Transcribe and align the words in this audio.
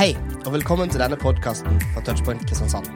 Hei, 0.00 0.14
og 0.46 0.54
velkommen 0.54 0.88
til 0.88 1.02
denne 1.02 1.16
podkasten 1.20 1.74
fra 1.92 2.00
Touchpoint 2.00 2.40
Kristiansand. 2.48 2.86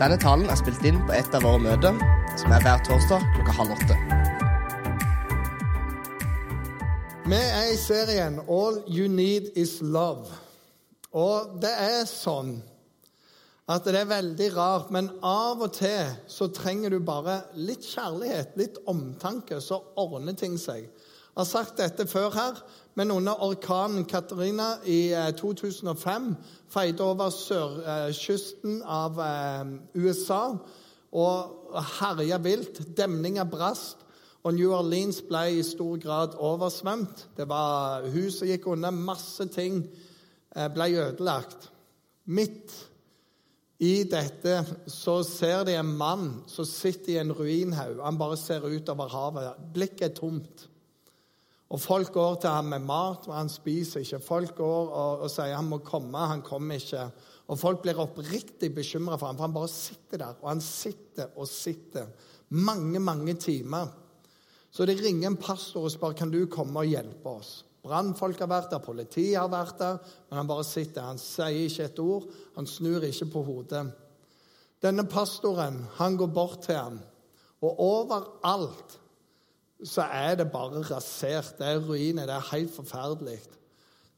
Denne 0.00 0.16
talen 0.16 0.46
er 0.48 0.56
spilt 0.56 0.80
inn 0.88 0.96
på 1.04 1.12
et 1.12 1.34
av 1.36 1.44
våre 1.44 1.60
møter, 1.60 1.98
som 2.40 2.54
er 2.56 2.62
hver 2.64 2.80
torsdag 2.86 3.26
klokka 3.34 3.56
halv 3.58 3.74
åtte. 3.74 3.98
Vi 7.28 7.36
er 7.36 7.68
i 7.74 7.76
serien 7.76 8.40
All 8.46 8.80
You 8.88 9.10
Need 9.12 9.52
Is 9.60 9.76
Love. 9.84 10.32
Og 11.12 11.60
det 11.60 11.74
er 11.76 12.08
sånn 12.08 12.56
at 13.68 13.84
det 13.84 14.00
er 14.00 14.08
veldig 14.16 14.50
rart, 14.56 14.88
men 14.88 15.12
av 15.20 15.60
og 15.68 15.76
til 15.82 16.16
så 16.32 16.48
trenger 16.48 16.96
du 16.96 17.02
bare 17.04 17.42
litt 17.60 17.84
kjærlighet, 17.84 18.56
litt 18.56 18.80
omtanke, 18.88 19.60
så 19.60 19.82
ordner 20.00 20.32
ting 20.32 20.56
seg. 20.56 20.88
Jeg 20.88 21.44
har 21.44 21.52
sagt 21.52 21.76
dette 21.78 22.08
før 22.08 22.32
her, 22.34 22.64
men 22.94 23.10
under 23.10 23.42
orkanen 23.42 24.04
Katarina 24.04 24.74
i 24.84 25.14
2005 25.38 26.34
feide 26.70 27.04
over 27.04 27.30
sørkysten 27.34 28.82
av 28.82 29.20
USA 29.94 30.42
og 31.10 31.80
herja 31.98 32.38
vilt. 32.42 32.82
Demninger 32.96 33.46
brast, 33.50 34.06
og 34.42 34.54
New 34.56 34.72
Orleans 34.72 35.20
ble 35.28 35.42
i 35.58 35.64
stor 35.66 35.98
grad 36.00 36.36
oversvømt. 36.38 37.26
Det 37.36 37.48
var 37.48 38.06
Huset 38.14 38.48
gikk 38.48 38.70
unna, 38.72 38.90
masse 38.90 39.46
ting 39.52 39.82
ble 40.74 40.88
ødelagt. 41.02 41.68
Midt 42.30 42.72
i 43.80 44.02
dette 44.04 44.58
så 44.92 45.20
ser 45.24 45.64
de 45.64 45.76
en 45.80 45.92
mann 45.96 46.26
som 46.50 46.66
sitter 46.68 47.14
i 47.14 47.20
en 47.22 47.32
ruinhaug. 47.32 48.02
Han 48.04 48.18
bare 48.20 48.36
ser 48.36 48.66
utover 48.68 49.08
havet. 49.12 49.62
Blikket 49.74 50.10
er 50.10 50.16
tomt. 50.16 50.66
Og 51.70 51.78
Folk 51.78 52.10
går 52.12 52.40
til 52.42 52.50
ham 52.50 52.72
med 52.72 52.82
mat, 52.82 53.28
og 53.28 53.34
han 53.36 53.48
spiser 53.48 54.02
ikke. 54.02 54.18
Folk 54.24 54.56
går 54.58 54.88
og, 54.90 55.24
og 55.24 55.30
sier 55.30 55.54
han 55.54 55.68
må 55.70 55.78
komme, 55.86 56.18
han 56.18 56.42
kommer 56.42 56.80
ikke. 56.80 57.04
Og 57.50 57.58
Folk 57.58 57.84
blir 57.84 58.00
oppriktig 58.02 58.72
bekymra 58.74 59.18
for 59.18 59.30
ham, 59.30 59.38
for 59.38 59.46
han 59.46 59.54
bare 59.54 59.70
sitter 59.70 60.24
der. 60.24 60.38
Og 60.42 60.48
han 60.50 60.62
sitter 60.64 61.30
og 61.36 61.48
sitter 61.48 62.10
mange, 62.50 62.98
mange 62.98 63.34
timer. 63.38 63.92
Så 64.70 64.86
de 64.86 64.94
ringer 64.98 65.30
en 65.30 65.38
pastor 65.38 65.86
og 65.86 65.94
spør 65.94 66.14
kan 66.18 66.30
du 66.30 66.44
komme 66.50 66.82
og 66.82 66.90
hjelpe 66.90 67.38
oss. 67.38 67.60
Brannfolk 67.80 68.42
har 68.42 68.50
vært 68.50 68.74
der, 68.74 68.82
politiet 68.84 69.38
har 69.38 69.48
vært 69.50 69.78
der, 69.80 70.00
men 70.28 70.42
han 70.42 70.50
bare 70.50 70.66
sitter. 70.68 71.06
Han 71.06 71.22
sier 71.22 71.64
ikke 71.64 71.86
et 71.88 72.02
ord, 72.02 72.26
han 72.58 72.68
snur 72.68 73.06
ikke 73.06 73.30
på 73.32 73.44
hodet. 73.46 73.86
Denne 74.84 75.06
pastoren 75.08 75.80
han 75.96 76.18
går 76.20 76.32
bort 76.34 76.64
til 76.66 76.76
ham, 76.76 76.98
og 77.60 77.80
overalt 77.84 78.99
så 79.84 80.02
er 80.02 80.34
det 80.36 80.50
bare 80.52 80.82
rasert. 80.84 81.56
Det 81.58 81.66
er 81.66 81.80
ruiner. 81.84 82.26
Det 82.26 82.34
er 82.34 82.50
helt 82.52 82.74
forferdelig. 82.74 83.38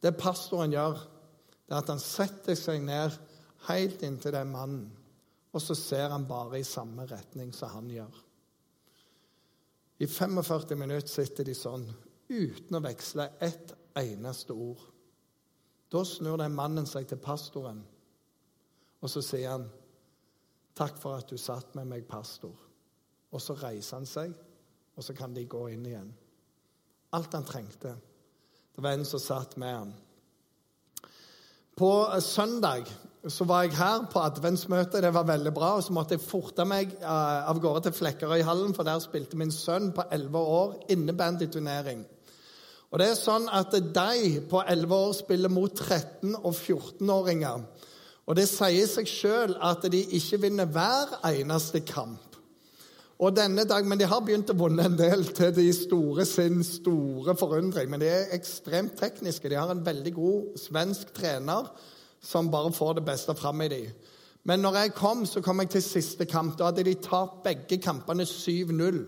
Det 0.02 0.16
pastoren 0.18 0.72
gjør, 0.74 0.98
det 1.68 1.76
er 1.76 1.78
at 1.78 1.92
han 1.92 2.02
setter 2.02 2.58
seg 2.58 2.82
ned 2.82 3.14
helt 3.68 4.02
inntil 4.02 4.34
den 4.34 4.50
mannen, 4.50 4.88
og 5.52 5.62
så 5.62 5.76
ser 5.78 6.10
han 6.10 6.26
bare 6.26 6.58
i 6.58 6.66
samme 6.66 7.06
retning 7.06 7.52
som 7.54 7.70
han 7.76 7.90
gjør. 7.92 8.16
I 10.02 10.08
45 10.10 10.74
minutter 10.78 11.08
sitter 11.08 11.46
de 11.46 11.54
sånn, 11.54 11.86
uten 12.32 12.78
å 12.78 12.82
veksle 12.82 13.28
ett 13.38 13.76
eneste 14.00 14.56
ord. 14.56 14.80
Da 15.92 16.02
snur 16.08 16.40
den 16.40 16.56
mannen 16.56 16.88
seg 16.88 17.06
til 17.06 17.22
pastoren, 17.22 17.84
og 19.02 19.10
så 19.10 19.22
sier 19.22 19.54
han, 19.54 19.70
'Takk 20.74 20.96
for 20.96 21.14
at 21.20 21.28
du 21.28 21.36
satt 21.36 21.74
med 21.74 21.84
meg, 21.84 22.08
pastor.' 22.08 22.58
Og 23.32 23.40
så 23.40 23.54
reiser 23.54 23.96
han 23.96 24.06
seg 24.06 24.34
og 24.96 25.04
så 25.04 25.14
kan 25.16 25.34
de 25.34 25.46
gå 25.48 25.66
inn 25.72 25.86
igjen. 25.86 26.10
Alt 27.16 27.34
han 27.36 27.46
trengte. 27.48 27.94
Det 28.72 28.82
var 28.84 28.96
en 28.96 29.04
som 29.08 29.20
satt 29.20 29.56
med 29.60 29.74
ham. 29.74 29.92
På 31.76 32.20
søndag 32.20 32.88
så 33.28 33.44
var 33.44 33.62
jeg 33.62 33.76
her 33.76 34.06
på 34.12 34.20
adventsmøte. 34.20 35.00
Det 35.00 35.12
var 35.14 35.28
veldig 35.28 35.52
bra. 35.54 35.74
og 35.76 35.84
Så 35.84 35.92
måtte 35.92 36.16
jeg 36.16 36.24
forte 36.24 36.64
meg 36.64 36.96
av 37.04 37.60
gårde 37.60 37.86
til 37.86 37.96
Flekkerøyhallen, 37.96 38.74
for 38.74 38.82
der 38.82 38.98
spilte 39.00 39.36
min 39.36 39.52
sønn 39.52 39.92
på 39.92 40.04
11 40.10 40.38
år 40.38 40.74
innebandyturnering. 40.88 42.04
Og 42.92 42.98
det 43.00 43.08
er 43.08 43.16
sånn 43.16 43.48
at 43.48 43.72
de 43.72 44.40
på 44.50 44.60
11 44.68 44.94
år 44.94 45.12
spiller 45.16 45.48
mot 45.48 45.80
13- 45.80 46.34
og 46.42 46.52
14-åringer. 46.52 47.62
Og 48.26 48.36
det 48.36 48.44
sier 48.50 48.86
seg 48.86 49.08
sjøl 49.08 49.56
at 49.64 49.86
de 49.92 50.02
ikke 50.18 50.42
vinner 50.44 50.68
hver 50.68 51.16
eneste 51.30 51.80
kamp. 51.88 52.31
Og 53.22 53.36
denne 53.36 53.62
dag, 53.64 53.86
Men 53.86 53.98
de 53.98 54.06
har 54.10 54.20
begynt 54.20 54.50
å 54.50 54.58
vunne 54.58 54.82
en 54.82 54.96
del 54.98 55.22
til 55.30 55.52
de 55.54 55.68
store 55.72 56.24
sin 56.26 56.64
store 56.66 57.36
forundring. 57.38 57.90
Men 57.90 58.00
de 58.02 58.08
er 58.10 58.32
ekstremt 58.34 58.96
tekniske. 58.98 59.48
De 59.48 59.54
har 59.54 59.70
en 59.70 59.84
veldig 59.86 60.12
god 60.14 60.58
svensk 60.58 61.12
trener 61.14 61.68
som 62.22 62.50
bare 62.50 62.72
får 62.72 62.98
det 62.98 63.04
beste 63.06 63.34
fram 63.38 63.62
i 63.62 63.68
dem. 63.68 63.92
Men 64.44 64.60
når 64.60 64.78
jeg 64.78 64.94
kom, 64.94 65.22
så 65.26 65.40
kom 65.40 65.62
jeg 65.62 65.70
til 65.70 65.82
siste 65.82 66.26
kamp. 66.26 66.56
Da 66.58 66.70
hadde 66.70 66.82
de 66.82 66.94
tapt 66.94 67.44
begge 67.44 67.78
kampene 67.78 68.26
7-0. 68.26 68.98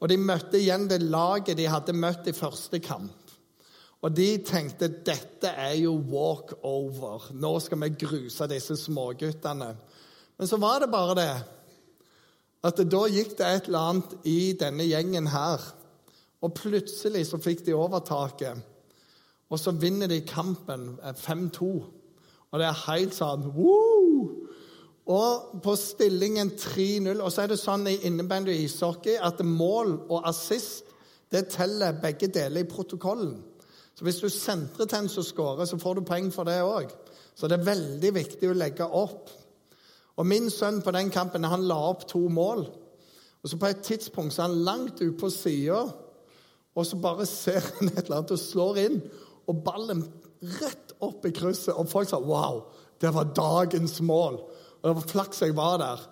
Og 0.00 0.08
de 0.08 0.16
møtte 0.16 0.56
igjen 0.56 0.88
det 0.88 1.02
laget 1.02 1.58
de 1.58 1.68
hadde 1.68 1.92
møtt 1.92 2.28
i 2.28 2.36
første 2.36 2.80
kamp. 2.80 3.34
Og 4.00 4.16
de 4.16 4.30
tenkte 4.48 4.88
dette 4.88 5.52
er 5.52 5.74
jo 5.82 5.92
walk 6.08 6.54
over. 6.64 7.28
Nå 7.36 7.52
skal 7.60 7.84
vi 7.84 7.92
gruse 8.00 8.48
disse 8.48 8.78
småguttene. 8.80 9.70
Men 10.38 10.48
så 10.48 10.56
var 10.56 10.80
det 10.80 10.90
bare 10.92 11.18
det 11.20 11.30
at 12.66 12.80
da 12.90 13.02
gikk 13.10 13.36
det 13.38 13.46
et 13.46 13.68
eller 13.68 13.90
annet 13.92 14.14
i 14.28 14.52
denne 14.58 14.86
gjengen 14.86 15.28
her. 15.32 15.62
Og 16.44 16.54
plutselig 16.56 17.26
så 17.28 17.40
fikk 17.42 17.64
de 17.66 17.76
overtaket. 17.76 18.62
Og 19.50 19.60
så 19.62 19.72
vinner 19.78 20.10
de 20.10 20.20
kampen 20.26 20.96
5-2. 21.02 21.68
Eh, 21.68 21.84
og 22.50 22.60
det 22.60 22.66
er 22.68 22.84
helt 22.86 23.14
sånn 23.14 23.46
Woo! 23.56 24.46
Og 25.06 25.60
på 25.62 25.74
stillingen 25.78 26.48
3-0 26.58 27.20
Og 27.22 27.30
så 27.30 27.44
er 27.44 27.52
det 27.52 27.60
sånn 27.60 27.84
i 27.86 28.00
innebandy 28.08 28.50
og 28.50 28.64
ishockey 28.64 29.14
at 29.22 29.42
mål 29.46 29.92
og 30.08 30.26
assist 30.26 30.88
det 31.30 31.48
teller 31.50 31.98
begge 31.98 32.28
deler 32.30 32.62
i 32.62 32.68
protokollen. 32.70 33.34
Så 33.98 34.04
hvis 34.06 34.20
du 34.22 34.28
sentrer 34.30 34.86
til 34.86 34.98
en 34.98 35.08
som 35.10 35.24
scorer, 35.26 35.66
så 35.66 35.78
får 35.78 35.98
du 35.98 36.04
poeng 36.06 36.28
for 36.30 36.46
det 36.46 36.60
òg. 36.62 36.92
Så 37.34 37.48
det 37.50 37.58
er 37.58 37.66
veldig 37.66 38.12
viktig 38.14 38.50
å 38.50 38.54
legge 38.54 38.86
opp 38.86 39.32
og 40.16 40.26
Min 40.26 40.50
sønn 40.50 40.80
på 40.82 40.94
den 40.96 41.10
kampen 41.12 41.44
han 41.44 41.66
la 41.68 41.76
opp 41.90 42.06
to 42.08 42.22
mål. 42.32 42.66
Og 43.42 43.50
så 43.50 43.58
På 43.60 43.66
et 43.66 43.84
tidspunkt 43.84 44.34
så 44.34 44.42
er 44.42 44.48
han 44.48 44.64
langt 44.64 45.00
ute 45.00 45.18
på 45.20 45.30
sida, 45.30 45.84
og 46.74 46.86
så 46.86 46.96
bare 47.00 47.26
ser 47.26 47.60
han 47.60 47.88
et 47.88 48.04
eller 48.04 48.18
annet 48.18 48.34
og 48.36 48.40
slår 48.40 48.80
inn. 48.82 49.00
Og 49.46 49.62
ballen 49.64 50.02
rett 50.60 50.92
opp 51.00 51.24
i 51.26 51.32
krysset. 51.32 51.74
Og 51.74 51.88
folk 51.88 52.08
sa 52.08 52.18
'wow, 52.18 52.64
det 53.00 53.14
var 53.14 53.32
dagens 53.36 54.00
mål'. 54.00 54.40
Og 54.82 54.84
det 54.84 54.94
var 54.94 55.08
flaks 55.08 55.40
jeg 55.40 55.56
var 55.56 55.78
der. 55.78 56.08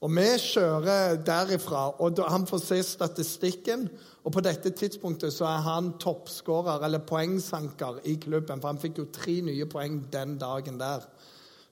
Og 0.00 0.10
vi 0.10 0.26
kjører 0.38 1.16
derifra, 1.26 2.00
og 2.00 2.18
han 2.30 2.46
får 2.46 2.58
se 2.58 2.82
statistikken. 2.82 3.88
Og 4.24 4.32
på 4.32 4.40
dette 4.40 4.70
tidspunktet 4.70 5.32
så 5.32 5.44
er 5.44 5.64
han 5.66 5.92
toppskårer, 5.98 6.84
eller 6.84 6.98
poengsanker, 6.98 7.98
i 8.04 8.14
klubben. 8.14 8.60
For 8.60 8.68
han 8.68 8.78
fikk 8.78 8.98
jo 8.98 9.08
tre 9.12 9.40
nye 9.40 9.66
poeng 9.66 10.12
den 10.12 10.38
dagen 10.38 10.78
der. 10.78 11.00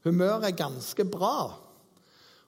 Humøret 0.04 0.44
er 0.44 0.58
ganske 0.58 1.04
bra. 1.04 1.65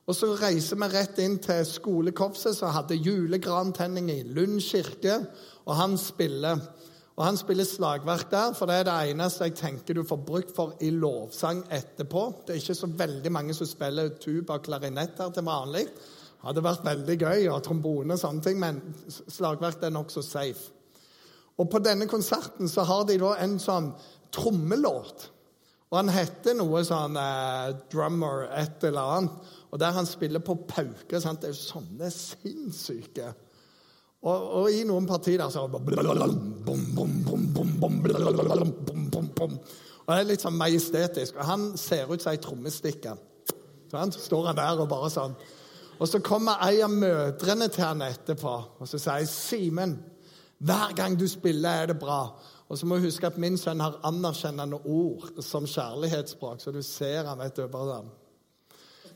Og 0.08 0.16
så 0.16 0.30
reiser 0.40 0.78
vi 0.80 0.88
rett 0.88 1.18
inn 1.20 1.36
til 1.44 1.66
skolekorpset, 1.68 2.56
som 2.56 2.72
hadde 2.72 2.96
julegrantenning 2.96 4.08
i 4.08 4.22
Lund 4.24 4.56
kirke. 4.64 5.18
Og 5.68 5.74
han 5.76 5.98
spiller. 6.00 6.62
Og 7.18 7.24
han 7.26 7.36
spiller 7.36 7.66
slagverk 7.66 8.30
der, 8.30 8.54
for 8.54 8.70
det 8.70 8.78
er 8.78 8.86
det 8.86 8.94
eneste 9.10 9.48
jeg 9.48 9.56
tenker 9.58 9.98
du 9.98 10.04
får 10.06 10.20
brukt 10.22 10.52
for 10.54 10.76
i 10.86 10.92
lovsang 10.94 11.64
etterpå. 11.74 12.22
Det 12.46 12.54
er 12.54 12.60
ikke 12.62 12.78
så 12.78 12.88
veldig 13.00 13.32
mange 13.34 13.56
som 13.58 13.68
spiller 13.68 14.14
tuba 14.22 14.56
og 14.56 14.64
klarinett 14.64 15.18
her 15.18 15.32
til 15.34 15.44
vanlig. 15.44 15.88
Det 15.90 16.46
hadde 16.46 16.62
vært 16.62 16.86
veldig 16.86 17.16
gøy, 17.18 17.48
og 17.50 17.64
trombone 17.66 18.14
og 18.14 18.22
sånne 18.22 18.44
ting, 18.46 18.60
men 18.62 18.78
slagverk 19.10 19.82
er 19.82 19.90
nokså 19.92 20.22
safe. 20.22 20.70
Og 21.58 21.66
på 21.66 21.82
denne 21.82 22.06
konserten 22.06 22.70
så 22.70 22.86
har 22.86 23.02
de 23.08 23.18
da 23.18 23.34
en 23.42 23.58
sånn 23.60 23.90
trommelåt. 24.32 25.26
Og 25.90 25.96
han 25.98 26.12
heter 26.12 26.54
noe 26.54 26.84
sånn 26.86 27.16
eh, 27.18 27.74
drummer 27.90 28.46
et 28.54 28.84
eller 28.86 29.14
annet. 29.16 29.54
Og 29.70 29.80
der 29.80 29.92
han 29.96 30.06
spiller 30.08 30.40
på 30.44 30.54
pauke. 30.68 31.20
Sant? 31.20 31.42
Det 31.42 31.50
er 31.50 31.54
jo 31.54 31.60
sånne 31.60 32.10
sinnssyke. 32.12 33.32
Og, 34.22 34.46
og 34.62 34.72
i 34.74 34.82
noen 34.88 35.06
partier 35.06 35.38
der 35.38 35.52
så 35.54 35.66
Og 40.08 40.14
det 40.14 40.18
er 40.18 40.28
litt 40.30 40.42
sånn 40.42 40.58
majestetisk. 40.58 41.36
Og 41.36 41.46
han 41.46 41.70
ser 41.78 42.10
ut 42.10 42.22
som 42.22 42.32
ei 42.32 42.40
trommestikke. 42.42 43.14
Så 43.88 43.96
han 43.96 44.12
står 44.12 44.50
han 44.50 44.58
der 44.58 44.82
og 44.82 44.90
bare 44.90 45.10
sånn. 45.12 45.36
Og 45.98 46.06
så 46.08 46.20
kommer 46.24 46.60
ei 46.66 46.80
av 46.84 46.92
mødrene 46.94 47.68
til 47.74 47.84
han 47.84 48.04
etterpå 48.06 48.54
og 48.78 48.86
så 48.86 49.00
sier 49.02 49.26
Simen, 49.26 49.96
hver 50.58 50.94
gang 50.98 51.16
du 51.18 51.26
spiller, 51.30 51.82
er 51.82 51.90
det 51.90 51.98
bra. 51.98 52.20
Og 52.68 52.78
så 52.78 52.86
må 52.86 52.98
du 52.98 53.06
huske 53.06 53.26
at 53.26 53.38
min 53.40 53.56
sønn 53.58 53.80
har 53.82 54.00
anerkjennende 54.06 54.80
ord 54.84 55.42
som 55.44 55.66
kjærlighetsspråk, 55.66 56.60
så 56.60 56.74
du 56.74 56.82
ser 56.82 57.28
han 57.28 57.38
vet 57.40 57.56
du, 57.56 57.64
bare 57.70 57.94
sånn. 57.94 58.10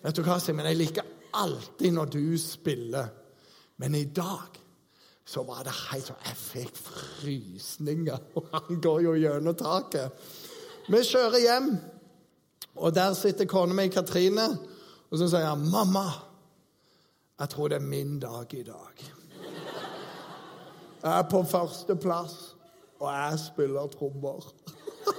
Vet 0.02 0.16
du 0.18 0.24
hva, 0.26 0.38
Simen? 0.42 0.66
Jeg 0.66 0.80
liker 0.80 1.06
alltid 1.38 1.94
når 1.94 2.10
du 2.10 2.24
spiller. 2.38 3.12
Men 3.78 3.94
i 3.94 4.04
dag 4.04 4.58
så 5.24 5.44
var 5.46 5.62
det 5.64 5.74
helt 5.88 6.08
sånn 6.10 6.26
Jeg 6.26 6.38
fikk 6.38 6.80
frysninger. 6.82 8.28
Og 8.36 8.50
han 8.52 8.82
går 8.82 9.00
jo 9.06 9.16
gjennom 9.20 9.58
taket. 9.58 10.28
Vi 10.90 11.02
kjører 11.06 11.44
hjem. 11.44 11.72
Og 12.82 12.94
der 12.96 13.14
sitter 13.14 13.46
kona 13.46 13.76
mi, 13.76 13.90
Katrine, 13.92 14.46
og 15.12 15.18
så 15.20 15.26
sier 15.28 15.44
han, 15.44 15.60
'Mamma, 15.68 16.06
jeg 17.38 17.48
tror 17.52 17.68
det 17.68 17.76
er 17.76 17.84
min 17.84 18.18
dag 18.18 18.54
i 18.54 18.62
dag.' 18.62 19.02
Jeg 21.02 21.18
er 21.18 21.28
på 21.28 21.42
førsteplass, 21.42 22.54
og 23.00 23.12
jeg 23.12 23.38
spiller 23.38 23.86
trommer. 23.92 24.40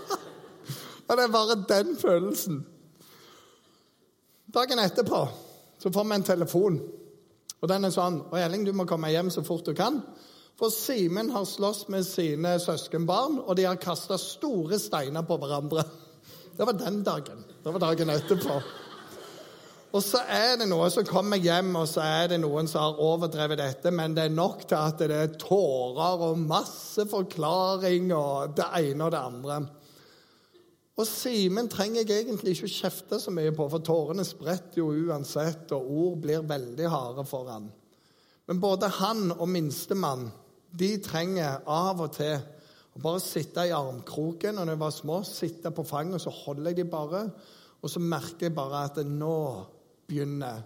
og 1.07 1.17
det 1.17 1.23
er 1.23 1.31
bare 1.31 1.59
den 1.69 1.97
følelsen. 1.97 2.65
Dagen 4.53 4.79
etterpå 4.79 5.27
så 5.81 5.91
får 5.91 6.03
vi 6.03 6.15
en 6.15 6.23
telefon, 6.23 6.75
og 7.59 7.69
den 7.69 7.85
er 7.85 7.91
sånn 7.91 8.21
'Og 8.29 8.37
Elling, 8.37 8.65
du 8.65 8.73
må 8.73 8.85
komme 8.85 9.09
hjem 9.09 9.31
så 9.31 9.41
fort 9.43 9.65
du 9.65 9.73
kan.' 9.73 10.03
For 10.55 10.69
Simen 10.69 11.31
har 11.33 11.45
slåss 11.45 11.87
med 11.89 12.05
sine 12.05 12.59
søskenbarn, 12.59 13.39
og 13.39 13.55
de 13.57 13.63
har 13.65 13.75
kasta 13.75 14.17
store 14.17 14.77
steiner 14.79 15.21
på 15.25 15.37
hverandre. 15.37 15.83
Det 16.57 16.65
var 16.65 16.73
den 16.73 17.03
dagen. 17.03 17.43
Det 17.63 17.73
var 17.73 17.79
dagen 17.79 18.09
etterpå. 18.09 18.61
Og 19.93 20.03
så 20.03 20.21
er 20.29 20.55
det 20.57 20.67
noe, 20.69 20.89
som 20.89 21.05
kommer 21.05 21.37
hjem, 21.37 21.75
og 21.75 21.87
så 21.87 22.01
er 22.01 22.27
det 22.27 22.39
noen 22.41 22.67
som 22.67 22.81
har 22.81 23.01
overdrevet 23.01 23.57
dette, 23.57 23.91
men 23.91 24.15
det 24.15 24.23
er 24.23 24.29
nok 24.33 24.67
til 24.67 24.75
at 24.75 24.97
det 24.97 25.11
er 25.11 25.35
tårer 25.41 26.23
og 26.29 26.37
masse 26.37 27.05
forklaring 27.09 28.13
og 28.13 28.55
det 28.57 28.69
ene 28.79 29.05
og 29.05 29.11
det 29.11 29.19
andre. 29.19 29.59
Og 30.93 31.07
Simen 31.09 31.69
trenger 31.71 32.03
jeg 32.03 32.23
egentlig 32.27 32.53
ikke 32.53 32.69
kjefte 32.69 33.17
så 33.21 33.31
mye 33.33 33.53
på, 33.55 33.65
for 33.71 33.81
tårene 33.81 34.25
spretter 34.27 34.83
jo 34.83 34.91
uansett, 35.07 35.71
og 35.73 35.89
ord 35.89 36.19
blir 36.21 36.45
veldig 36.45 36.89
harde 36.91 37.25
for 37.25 37.49
han. 37.49 37.71
Men 38.45 38.59
både 38.61 38.91
han 38.99 39.31
og 39.33 39.47
minstemann 39.49 40.27
de 40.73 40.91
trenger 41.01 41.63
av 41.69 42.01
og 42.03 42.13
til 42.17 42.35
å 42.93 43.01
bare 43.01 43.21
sitte 43.23 43.65
i 43.65 43.73
armkroken. 43.73 44.57
Og 44.57 44.67
når 44.67 44.75
jeg 44.75 44.83
var 44.83 44.93
små, 44.93 45.19
sitte 45.25 45.71
på 45.73 45.85
fanget, 45.87 46.19
og 46.19 46.25
så 46.25 46.33
holder 46.43 46.71
jeg 46.71 46.81
de 46.81 46.87
bare. 46.91 47.23
Og 47.81 47.91
så 47.91 48.01
merker 48.03 48.49
jeg 48.49 48.57
bare 48.57 48.85
at 48.89 49.01
nå 49.07 49.39
begynner 50.09 50.61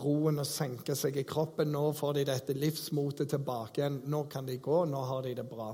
roen 0.00 0.42
å 0.42 0.46
senke 0.46 0.94
seg 0.98 1.18
i 1.18 1.26
kroppen. 1.26 1.72
Nå 1.74 1.90
får 1.98 2.18
de 2.20 2.26
dette 2.30 2.58
livsmotet 2.58 3.30
tilbake 3.34 3.82
igjen. 3.82 4.02
Nå 4.10 4.24
kan 4.30 4.46
de 4.46 4.58
gå. 4.62 4.84
Nå 4.90 5.04
har 5.10 5.26
de 5.26 5.36
det 5.40 5.46
bra. 5.50 5.72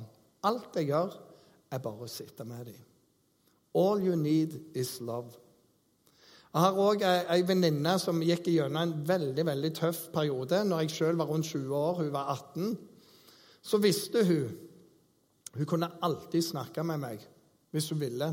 Alt 0.49 0.81
jeg 0.81 0.93
gjør, 0.93 1.17
er 1.73 1.83
bare 1.83 2.07
å 2.07 2.11
sitte 2.11 2.47
med 2.47 2.69
dem. 2.71 2.86
All 3.77 4.01
you 4.01 4.17
need 4.17 4.57
is 4.75 4.97
love. 5.01 5.37
Jeg 6.57 6.65
har 6.65 6.79
òg 6.81 7.03
ei 7.05 7.43
venninne 7.45 7.99
som 8.01 8.23
gikk 8.25 8.47
gjennom 8.49 8.81
en 8.81 8.93
veldig 9.05 9.45
veldig 9.45 9.71
tøff 9.77 10.07
periode. 10.15 10.63
Når 10.65 10.87
jeg 10.87 10.95
sjøl 10.95 11.19
var 11.21 11.29
rundt 11.29 11.51
20 11.51 11.75
år, 11.77 11.99
hun 12.01 12.13
var 12.15 12.31
18, 12.33 12.79
så 13.61 13.83
visste 13.83 14.25
hun 14.25 14.63
Hun 15.57 15.65
kunne 15.65 15.89
alltid 16.05 16.43
snakke 16.45 16.83
med 16.85 17.01
meg 17.01 17.23
hvis 17.73 17.87
hun 17.89 18.01
ville. 18.01 18.27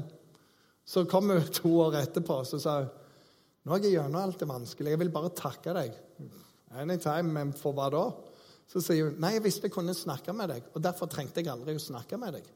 Så 0.86 1.06
kom 1.08 1.30
hun 1.30 1.46
to 1.56 1.70
år 1.80 1.96
etterpå 2.02 2.42
og 2.42 2.60
sa 2.60 2.74
hun, 2.82 2.90
nå 3.64 3.72
har 3.72 3.80
jeg 3.80 3.94
gjennom 3.96 4.20
alt 4.20 4.40
det 4.40 4.48
vanskelige. 4.50 4.92
Jeg 4.92 5.00
vil 5.00 5.12
bare 5.12 5.32
takke 5.32 5.76
deg. 5.78 5.94
Anytime, 6.76 7.32
men 7.32 7.54
for 7.56 7.72
hva 7.78 7.88
da? 7.94 8.04
Så 8.68 8.82
sier 8.84 9.08
hun 9.08 9.22
nei, 9.24 9.38
jeg 9.38 9.46
visste 9.46 9.70
jeg 9.70 9.76
kunne 9.76 9.96
snakke 9.96 10.36
med 10.36 10.52
deg, 10.52 10.68
og 10.74 10.84
derfor 10.84 11.08
trengte 11.12 11.40
jeg 11.40 11.52
aldri 11.54 11.78
å 11.78 11.84
snakke 11.84 12.20
med 12.20 12.40
deg. 12.40 12.52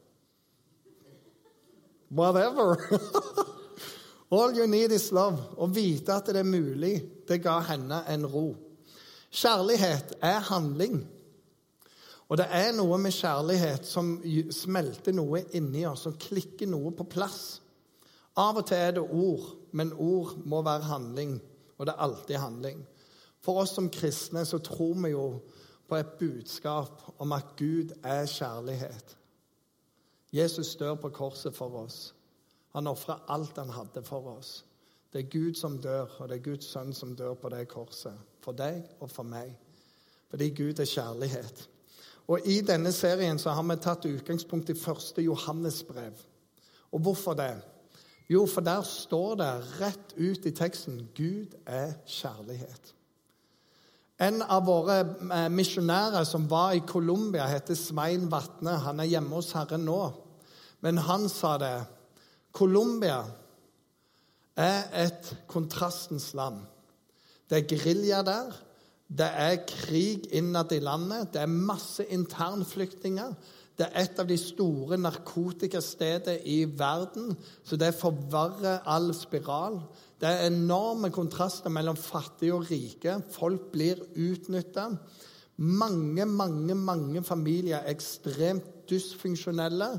Whatever. 2.10 2.78
All 4.30 4.56
you 4.56 4.68
need 4.68 4.92
is 4.92 5.12
love. 5.12 5.40
Å 5.58 5.68
vite 5.72 6.16
at 6.16 6.32
det 6.32 6.42
er 6.42 6.48
mulig, 6.48 6.96
det 7.28 7.40
ga 7.44 7.60
henne 7.70 8.02
en 8.12 8.26
ro. 8.28 8.50
Kjærlighet 9.32 10.18
er 10.24 10.44
handling. 10.50 11.02
Og 12.28 12.40
det 12.40 12.48
er 12.52 12.74
noe 12.76 12.98
med 13.00 13.16
kjærlighet 13.16 13.88
som 13.88 14.18
smelter 14.52 15.16
noe 15.16 15.46
inni 15.56 15.86
oss, 15.88 16.04
som 16.08 16.18
klikker 16.20 16.68
noe 16.68 16.92
på 16.96 17.08
plass. 17.08 17.62
Av 18.38 18.60
og 18.60 18.68
til 18.68 18.78
er 18.78 18.98
det 18.98 19.06
ord, 19.06 19.54
men 19.72 19.96
ord 19.96 20.36
må 20.44 20.60
være 20.66 20.90
handling. 20.90 21.38
Og 21.78 21.88
det 21.88 21.96
er 21.96 22.04
alltid 22.04 22.42
handling. 22.42 22.84
For 23.44 23.64
oss 23.64 23.76
som 23.78 23.92
kristne 23.94 24.44
så 24.46 24.60
tror 24.60 24.98
vi 25.04 25.14
jo 25.14 25.28
på 25.88 25.96
et 25.96 26.18
budskap 26.20 27.14
om 27.24 27.32
at 27.32 27.56
Gud 27.56 27.96
er 28.04 28.28
kjærlighet. 28.28 29.17
Jesus 30.34 30.76
dør 30.76 30.96
på 30.96 31.10
korset 31.10 31.56
for 31.56 31.84
oss. 31.84 32.14
Han 32.76 32.88
ofrer 32.88 33.24
alt 33.28 33.58
han 33.58 33.70
hadde 33.70 34.04
for 34.04 34.28
oss. 34.38 34.66
Det 35.14 35.24
er 35.24 35.30
Gud 35.32 35.56
som 35.56 35.78
dør, 35.82 36.08
og 36.20 36.30
det 36.30 36.38
er 36.38 36.44
Guds 36.44 36.68
sønn 36.68 36.94
som 36.94 37.16
dør 37.16 37.34
på 37.34 37.50
det 37.50 37.68
korset. 37.72 38.14
For 38.44 38.52
deg 38.52 38.84
og 39.00 39.10
for 39.12 39.24
meg. 39.24 39.56
Fordi 40.30 40.50
Gud 40.50 40.80
er 40.80 40.90
kjærlighet. 40.90 41.70
Og 42.28 42.44
I 42.46 42.60
denne 42.62 42.92
serien 42.92 43.40
så 43.40 43.54
har 43.56 43.64
vi 43.64 43.80
tatt 43.80 44.06
utgangspunkt 44.06 44.70
i 44.70 44.76
første 44.76 45.24
Johannes 45.24 45.80
brev. 45.88 46.20
Og 46.92 47.00
hvorfor 47.00 47.34
det? 47.34 47.56
Jo, 48.30 48.46
for 48.46 48.62
der 48.62 48.82
står 48.84 49.36
det 49.40 49.52
rett 49.80 50.14
ut 50.18 50.46
i 50.46 50.52
teksten 50.52 51.06
Gud 51.16 51.56
er 51.66 51.94
kjærlighet. 52.06 52.97
En 54.18 54.42
av 54.42 54.64
våre 54.66 55.02
eh, 55.06 55.50
misjonærer 55.54 56.26
som 56.26 56.48
var 56.50 56.74
i 56.74 56.86
Colombia, 56.90 57.46
heter 57.52 57.78
Svein 57.78 58.26
Vatne. 58.32 58.80
Han 58.82 59.02
er 59.04 59.12
hjemme 59.12 59.38
hos 59.38 59.52
Herren 59.54 59.86
nå. 59.86 60.00
Men 60.82 60.98
han 61.06 61.28
sa 61.30 61.58
det. 61.62 61.76
Colombia 62.58 63.20
er 64.58 64.88
et 65.06 65.30
kontrastens 65.50 66.32
land. 66.38 66.64
Det 67.46 67.60
er 67.60 67.70
gerilja 67.70 68.24
der. 68.26 68.56
Det 69.08 69.28
er 69.30 69.62
krig 69.70 70.26
innad 70.36 70.74
i 70.74 70.82
landet. 70.84 71.30
Det 71.34 71.44
er 71.44 71.54
masse 71.54 72.04
internflyktninger. 72.10 73.38
Det 73.78 73.86
er 73.86 74.02
et 74.02 74.20
av 74.20 74.26
de 74.26 74.38
store 74.42 74.98
narkotikastedene 74.98 76.40
i 76.50 76.64
verden, 76.66 77.36
så 77.64 77.78
det 77.78 77.94
forverrer 78.00 78.82
all 78.90 79.12
spiral. 79.14 79.78
Det 80.18 80.30
er 80.30 80.48
enorme 80.50 81.12
kontraster 81.14 81.70
mellom 81.70 81.98
fattige 82.00 82.56
og 82.56 82.66
rike. 82.72 83.20
Folk 83.34 83.70
blir 83.74 84.02
utnytta. 84.18 84.88
Mange, 85.58 86.26
mange, 86.26 86.76
mange 86.76 87.22
familier 87.26 87.84
er 87.84 87.92
ekstremt 87.94 88.88
dysfunksjonelle. 88.90 89.92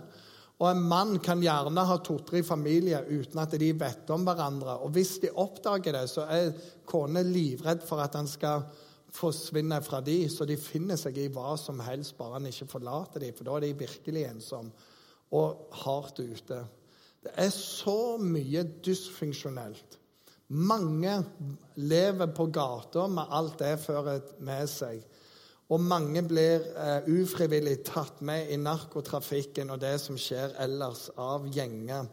Og 0.59 0.67
en 0.73 0.83
mann 0.91 1.21
kan 1.23 1.39
gjerne 1.43 1.85
ha 1.87 1.97
to-tre 2.03 2.43
familier 2.43 3.07
uten 3.07 3.39
at 3.39 3.55
de 3.63 3.71
vet 3.79 4.11
om 4.11 4.25
hverandre. 4.27 4.81
Og 4.83 4.91
hvis 4.97 5.21
de 5.23 5.31
oppdager 5.39 5.95
det, 5.95 6.09
så 6.11 6.27
er 6.27 6.51
kona 6.89 7.23
livredd 7.23 7.87
for 7.87 8.03
at 8.03 8.19
han 8.19 8.27
skal 8.27 8.67
forsvinne 9.15 9.79
fra 9.87 10.01
de, 10.05 10.19
så 10.29 10.45
de 10.45 10.59
finner 10.61 10.99
seg 11.01 11.17
i 11.23 11.29
hva 11.33 11.55
som 11.57 11.79
helst, 11.81 12.17
bare 12.19 12.37
han 12.37 12.51
ikke 12.51 12.69
forlater 12.75 13.23
dem, 13.23 13.37
for 13.37 13.47
da 13.47 13.55
er 13.57 13.69
de 13.69 13.87
virkelig 13.87 14.27
ensomme 14.29 14.75
og 15.39 15.79
hardt 15.85 16.21
ute. 16.21 16.59
Det 17.25 17.33
er 17.39 17.51
så 17.55 18.19
mye 18.21 18.67
dysfunksjonelt. 18.85 19.99
Mange 20.49 21.13
lever 21.77 22.31
på 22.33 22.47
gata 22.47 23.05
med 23.13 23.35
alt 23.37 23.59
det 23.61 23.75
fører 23.83 24.23
med 24.41 24.71
seg. 24.73 25.03
Og 25.69 25.83
mange 25.85 26.23
blir 26.25 26.65
eh, 26.73 27.09
ufrivillig 27.13 27.83
tatt 27.85 28.23
med 28.25 28.49
i 28.49 28.57
narkotrafikken 28.57 29.69
og 29.75 29.83
det 29.83 29.99
som 30.01 30.17
skjer 30.17 30.55
ellers 30.65 31.11
av 31.21 31.45
gjenger. 31.53 32.09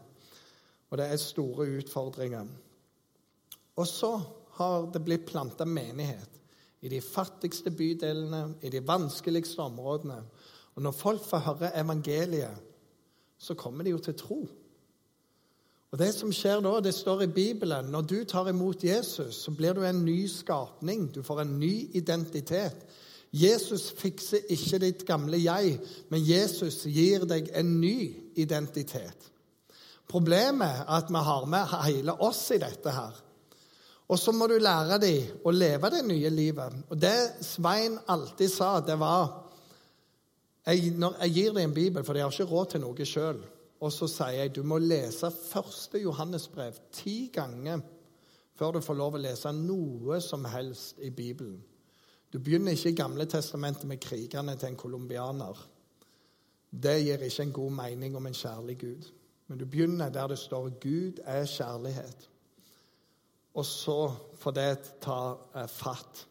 Og 0.90 1.00
det 1.00 1.06
er 1.08 1.22
store 1.22 1.64
utfordringer. 1.78 2.50
Og 3.76 3.88
så 3.88 4.12
har 4.58 4.90
det 4.92 5.04
blitt 5.04 5.24
planta 5.28 5.64
menighet 5.64 6.36
i 6.84 6.92
de 6.92 7.00
fattigste 7.00 7.72
bydelene, 7.72 8.58
i 8.60 8.68
de 8.72 8.84
vanskeligste 8.84 9.64
områdene. 9.64 10.20
Og 10.76 10.84
når 10.84 10.92
folk 10.92 11.24
får 11.24 11.44
høre 11.48 11.72
evangeliet, 11.80 12.60
så 13.38 13.56
kommer 13.56 13.84
de 13.84 13.96
jo 13.96 14.00
til 14.04 14.16
tro. 14.20 14.42
Og 15.96 16.00
Det 16.02 16.10
som 16.12 16.28
skjer 16.28 16.60
da, 16.60 16.74
det 16.84 16.92
står 16.92 17.22
i 17.24 17.32
Bibelen 17.32 17.86
når 17.88 18.02
du 18.04 18.18
tar 18.28 18.50
imot 18.50 18.82
Jesus, 18.84 19.38
så 19.46 19.52
blir 19.56 19.72
du 19.72 19.80
en 19.80 20.02
ny 20.04 20.26
skapning. 20.28 21.06
Du 21.08 21.22
får 21.24 21.40
en 21.40 21.54
ny 21.56 21.88
identitet. 21.96 22.82
Jesus 23.32 23.86
fikser 23.96 24.44
ikke 24.52 24.82
ditt 24.82 25.06
gamle 25.08 25.40
jeg, 25.40 25.78
men 26.12 26.20
Jesus 26.20 26.82
gir 26.84 27.24
deg 27.24 27.48
en 27.56 27.72
ny 27.80 28.12
identitet. 28.36 29.30
Problemet 30.04 30.82
er 30.84 30.92
at 30.98 31.08
vi 31.08 31.24
har 31.30 31.48
med 31.48 31.74
hele 31.86 32.18
oss 32.28 32.44
i 32.52 32.60
dette 32.60 32.92
her. 32.92 33.16
Og 34.12 34.20
så 34.20 34.36
må 34.36 34.52
du 34.52 34.58
lære 34.60 35.00
dem 35.00 35.48
å 35.48 35.56
leve 35.56 35.94
det 35.96 36.04
nye 36.12 36.28
livet. 36.28 36.76
Og 36.92 37.00
det 37.00 37.16
Svein 37.40 37.96
alltid 38.04 38.52
sa, 38.52 38.74
det 38.84 39.00
var 39.00 39.30
jeg, 40.68 40.92
når 40.92 41.22
jeg 41.24 41.38
gir 41.40 41.56
deg 41.56 41.70
en 41.70 41.78
bibel, 41.80 42.04
for 42.04 42.12
jeg 42.20 42.28
har 42.28 42.36
ikke 42.36 42.52
råd 42.52 42.74
til 42.74 42.84
noe 42.84 43.14
sjøl, 43.16 43.46
og 43.80 43.92
så 43.92 44.08
sier 44.08 44.40
jeg 44.40 44.54
du 44.56 44.62
må 44.64 44.78
lese 44.80 45.30
første 45.30 46.00
Johannesbrev 46.00 46.78
ti 46.92 47.30
ganger 47.32 47.82
før 48.56 48.76
du 48.76 48.80
får 48.84 48.96
lov 48.96 49.16
å 49.18 49.20
lese 49.20 49.52
noe 49.52 50.20
som 50.24 50.46
helst 50.48 51.02
i 51.04 51.10
Bibelen. 51.10 51.58
Du 52.32 52.38
begynner 52.38 52.72
ikke 52.72 52.94
i 52.94 52.98
Gamle 52.98 53.26
testamentet 53.28 53.84
med 53.88 54.00
krigene 54.00 54.56
til 54.56 54.72
en 54.72 54.78
colombianer. 54.80 55.60
Det 56.72 56.96
gir 57.04 57.22
ikke 57.22 57.44
en 57.44 57.52
god 57.52 57.76
mening 57.82 58.16
om 58.16 58.26
en 58.26 58.34
kjærlig 58.34 58.78
Gud. 58.80 59.12
Men 59.46 59.58
du 59.58 59.66
begynner 59.66 60.08
der 60.10 60.26
det 60.26 60.38
står 60.38 60.68
'Gud 60.80 61.20
er 61.24 61.44
kjærlighet' 61.44 62.30
og 63.56 63.64
så 63.64 64.00
får 64.36 64.56
det 64.56 64.72
ta 65.00 65.20
eh, 65.56 65.68
fatt. 65.68 66.26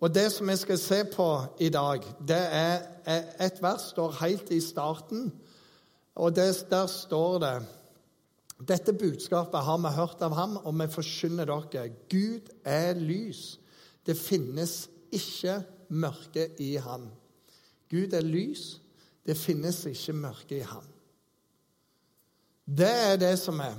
Og 0.00 0.14
Det 0.14 0.32
som 0.32 0.48
vi 0.48 0.56
skal 0.56 0.78
se 0.78 1.04
på 1.04 1.26
i 1.60 1.68
dag, 1.68 2.02
det 2.28 2.42
er 2.52 2.82
et 3.40 3.62
vers 3.62 3.90
står 3.90 4.18
helt 4.20 4.50
i 4.50 4.60
starten. 4.60 5.32
Og 6.14 6.36
det, 6.36 6.66
Der 6.70 6.86
står 6.86 7.38
det 7.38 7.66
Dette 8.68 8.92
budskapet 8.92 9.60
har 9.60 9.78
vi 9.78 9.96
hørt 9.96 10.22
av 10.22 10.34
ham, 10.34 10.56
og 10.56 10.74
vi 10.78 10.86
forkynner 10.86 11.44
dere. 11.44 11.88
Gud 12.08 12.52
er 12.64 12.94
lys. 12.94 13.58
Det 14.06 14.14
finnes 14.16 14.88
ikke 15.12 15.58
mørke 15.90 16.48
i 16.62 16.76
ham. 16.76 17.08
Gud 17.90 18.14
er 18.14 18.22
lys. 18.22 18.80
Det 19.26 19.36
finnes 19.36 19.82
ikke 19.90 20.12
mørke 20.12 20.58
i 20.60 20.64
ham. 20.68 20.86
Det 22.64 22.94
er 23.10 23.16
det 23.20 23.34
som 23.38 23.60
er. 23.60 23.74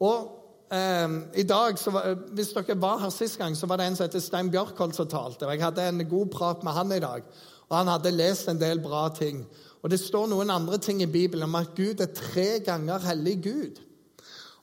Og 0.00 0.30
eh, 0.72 1.18
i 1.40 1.42
dag, 1.42 1.76
var, 1.92 2.14
Hvis 2.38 2.54
dere 2.54 2.80
var 2.80 3.02
her 3.02 3.10
sist 3.10 3.38
gang, 3.38 3.56
så 3.56 3.66
var 3.66 3.76
det 3.76 3.86
en 3.86 3.96
som 3.96 4.06
heter 4.06 4.22
Stein 4.22 4.50
Bjørkholt 4.50 4.96
som 4.96 5.08
talte. 5.08 5.50
Jeg 5.50 5.64
hadde 5.64 5.88
en 5.88 6.06
god 6.08 6.26
prat 6.32 6.64
med 6.64 6.72
han 6.72 6.92
i 6.92 7.00
dag. 7.02 7.26
Og 7.74 7.80
Han 7.80 7.90
hadde 7.90 8.14
lest 8.14 8.48
en 8.48 8.60
del 8.60 8.80
bra 8.82 9.08
ting. 9.10 9.42
Og 9.82 9.90
Det 9.90 9.98
står 10.00 10.28
noen 10.30 10.50
andre 10.50 10.78
ting 10.78 11.02
i 11.02 11.10
Bibelen 11.10 11.48
om 11.48 11.54
at 11.58 11.74
Gud 11.76 12.00
er 12.00 12.12
tre 12.14 12.60
ganger 12.64 13.02
hellig 13.04 13.40
Gud. 13.42 13.80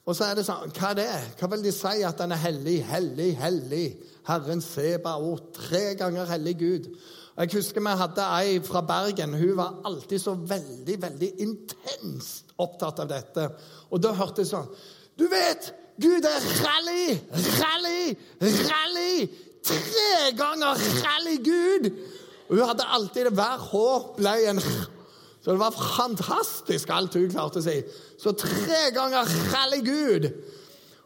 Og 0.05 0.15
så 0.15 0.29
er 0.31 0.37
det 0.39 0.45
sånn, 0.47 0.71
Hva 0.71 0.93
er 0.93 0.97
det? 0.97 1.09
Hva 1.37 1.49
vil 1.51 1.65
de 1.65 1.73
si 1.75 2.01
at 2.07 2.23
han 2.23 2.31
er 2.31 2.39
hellig, 2.41 2.79
hellig, 2.87 3.33
hellig? 3.37 3.87
Herren 4.27 4.63
Sebaot. 4.63 5.51
Tre 5.57 5.83
ganger 5.99 6.31
hellig 6.31 6.55
Gud. 6.59 6.87
Og 7.35 7.43
Jeg 7.43 7.53
husker 7.57 7.83
vi 7.83 7.97
hadde 7.99 8.29
ei 8.39 8.55
fra 8.63 8.81
Bergen. 8.87 9.35
Hun 9.35 9.57
var 9.59 9.81
alltid 9.85 10.23
så 10.23 10.33
veldig, 10.33 10.97
veldig 11.01 11.31
intenst 11.45 12.55
opptatt 12.57 13.03
av 13.03 13.11
dette. 13.11 13.49
Og 13.91 14.01
da 14.01 14.15
hørte 14.15 14.45
jeg 14.45 14.53
sånn 14.53 14.71
Du 15.19 15.27
vet, 15.29 15.73
Gud 16.01 16.25
er 16.25 16.49
rally, 16.63 17.19
rally, 17.59 18.15
rally! 18.41 19.29
Tre 19.61 20.31
ganger 20.33 20.79
rally 21.03 21.37
Gud! 21.45 21.91
Og 22.51 22.57
hun 22.57 22.67
hadde 22.67 22.83
alltid 22.83 23.25
det. 23.25 23.33
Hver 23.33 23.57
hår 23.71 24.07
ble 24.17 24.33
en 24.51 24.59
Så 25.41 25.51
det 25.51 25.59
var 25.59 25.71
fantastisk, 25.71 26.89
alt 26.93 27.15
hun 27.17 27.31
klarte 27.31 27.57
å 27.57 27.63
si. 27.65 27.79
Så 28.21 28.35
tre 28.37 28.91
ganger 28.93 29.29
rally 29.49 29.79
Gud! 29.81 30.27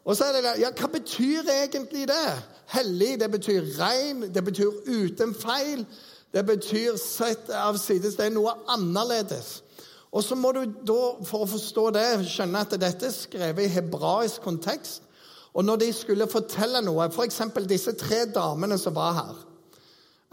Og 0.03 0.17
så 0.17 0.25
er 0.27 0.41
det 0.41 0.55
Ja, 0.59 0.73
hva 0.75 0.89
betyr 0.91 1.47
egentlig 1.53 2.07
det? 2.09 2.33
Hellig, 2.73 3.19
det 3.21 3.29
betyr 3.31 3.69
rein, 3.77 4.25
det 4.33 4.43
betyr 4.43 4.73
uten 4.87 5.31
feil. 5.37 5.85
Det 6.33 6.43
betyr 6.45 6.97
sett 6.99 7.49
av 7.49 7.77
sides. 7.79 8.17
Det 8.17 8.25
er 8.25 8.35
noe 8.35 8.57
annerledes. 8.67 9.61
Og 10.11 10.23
så 10.23 10.35
må 10.35 10.51
du 10.51 10.65
da, 10.65 10.99
for 11.23 11.45
å 11.45 11.49
forstå 11.53 11.89
det, 11.95 12.05
skjønne 12.27 12.65
at 12.65 12.75
dette 12.81 13.07
er 13.07 13.15
skrevet 13.15 13.69
i 13.69 13.71
hebraisk 13.77 14.43
kontekst. 14.43 15.05
Og 15.55 15.63
når 15.63 15.85
de 15.85 15.93
skulle 15.95 16.27
fortelle 16.27 16.83
noe, 16.83 17.07
f.eks. 17.07 17.41
disse 17.69 17.95
tre 17.95 18.25
damene 18.35 18.75
som 18.81 18.95
var 18.97 19.13
her 19.21 19.43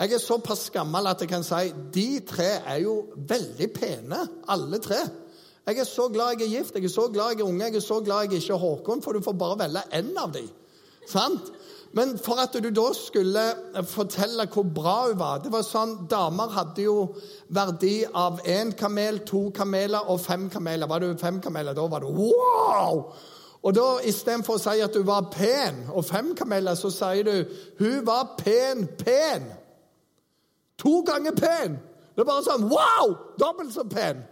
Jeg 0.03 0.17
er 0.17 0.19
såpass 0.19 0.65
gammel 0.75 1.07
at 1.07 1.21
jeg 1.23 1.31
kan 1.31 1.45
si 1.47 1.69
de 1.95 2.07
tre 2.27 2.49
er 2.67 2.81
jo 2.83 2.95
veldig 3.15 3.69
pene, 3.71 4.19
alle 4.51 4.81
tre. 4.83 4.99
Jeg 5.63 5.79
er 5.79 5.87
så 5.87 6.09
glad 6.11 6.41
jeg 6.41 6.49
er 6.49 6.57
gift, 6.57 6.75
jeg 6.75 6.89
er 6.89 6.91
så 6.91 7.05
glad 7.13 7.37
jeg 7.37 7.45
er 7.45 7.47
unge, 7.47 7.69
jeg 7.69 7.79
er 7.79 7.85
så 7.85 8.01
glad 8.03 8.27
jeg 8.27 8.41
ikke 8.41 8.57
er 8.57 8.59
Håkon, 8.59 9.03
for 9.03 9.15
du 9.15 9.23
får 9.23 9.37
bare 9.39 9.61
velge 9.61 9.85
én 9.95 10.11
av 10.19 10.33
dem. 10.35 10.49
Sant? 11.07 11.53
Men 11.95 12.17
for 12.19 12.43
at 12.43 12.57
du 12.59 12.71
da 12.75 12.89
skulle 12.99 13.45
fortelle 13.87 14.49
hvor 14.51 14.67
bra 14.75 14.97
hun 15.07 15.21
var 15.21 15.39
det 15.45 15.53
var 15.53 15.63
sånn, 15.63 15.95
Damer 16.11 16.51
hadde 16.51 16.89
jo 16.89 16.97
verdi 17.55 18.01
av 18.11 18.43
én 18.43 18.75
kamel, 18.75 19.23
to 19.29 19.51
kameler 19.55 20.11
og 20.11 20.19
fem 20.25 20.49
kameler. 20.51 20.91
Var 20.91 21.05
du 21.05 21.15
fem 21.21 21.39
kameler, 21.45 21.79
da 21.79 21.87
var 21.87 22.03
du 22.03 22.11
wow! 22.11 23.05
Og 23.63 23.75
da 23.77 23.89
Istedenfor 24.03 24.59
å 24.59 24.67
si 24.67 24.81
at 24.83 24.99
du 24.99 25.05
var 25.07 25.31
pen 25.31 25.85
og 25.93 26.03
fem 26.09 26.33
kameler, 26.35 26.75
så 26.75 26.91
sier 26.91 27.29
du 27.29 27.59
hun 27.79 28.01
var 28.09 28.33
pen, 28.41 28.89
pen. 28.99 29.53
To 30.83 31.01
ganger 31.07 31.37
pen. 31.39 31.79
Det 32.13 32.25
er 32.25 32.29
bare 32.29 32.45
sånn 32.45 32.69
wow! 32.71 33.15
Dobbelt 33.41 33.73
så 33.75 33.87
pen. 33.89 34.25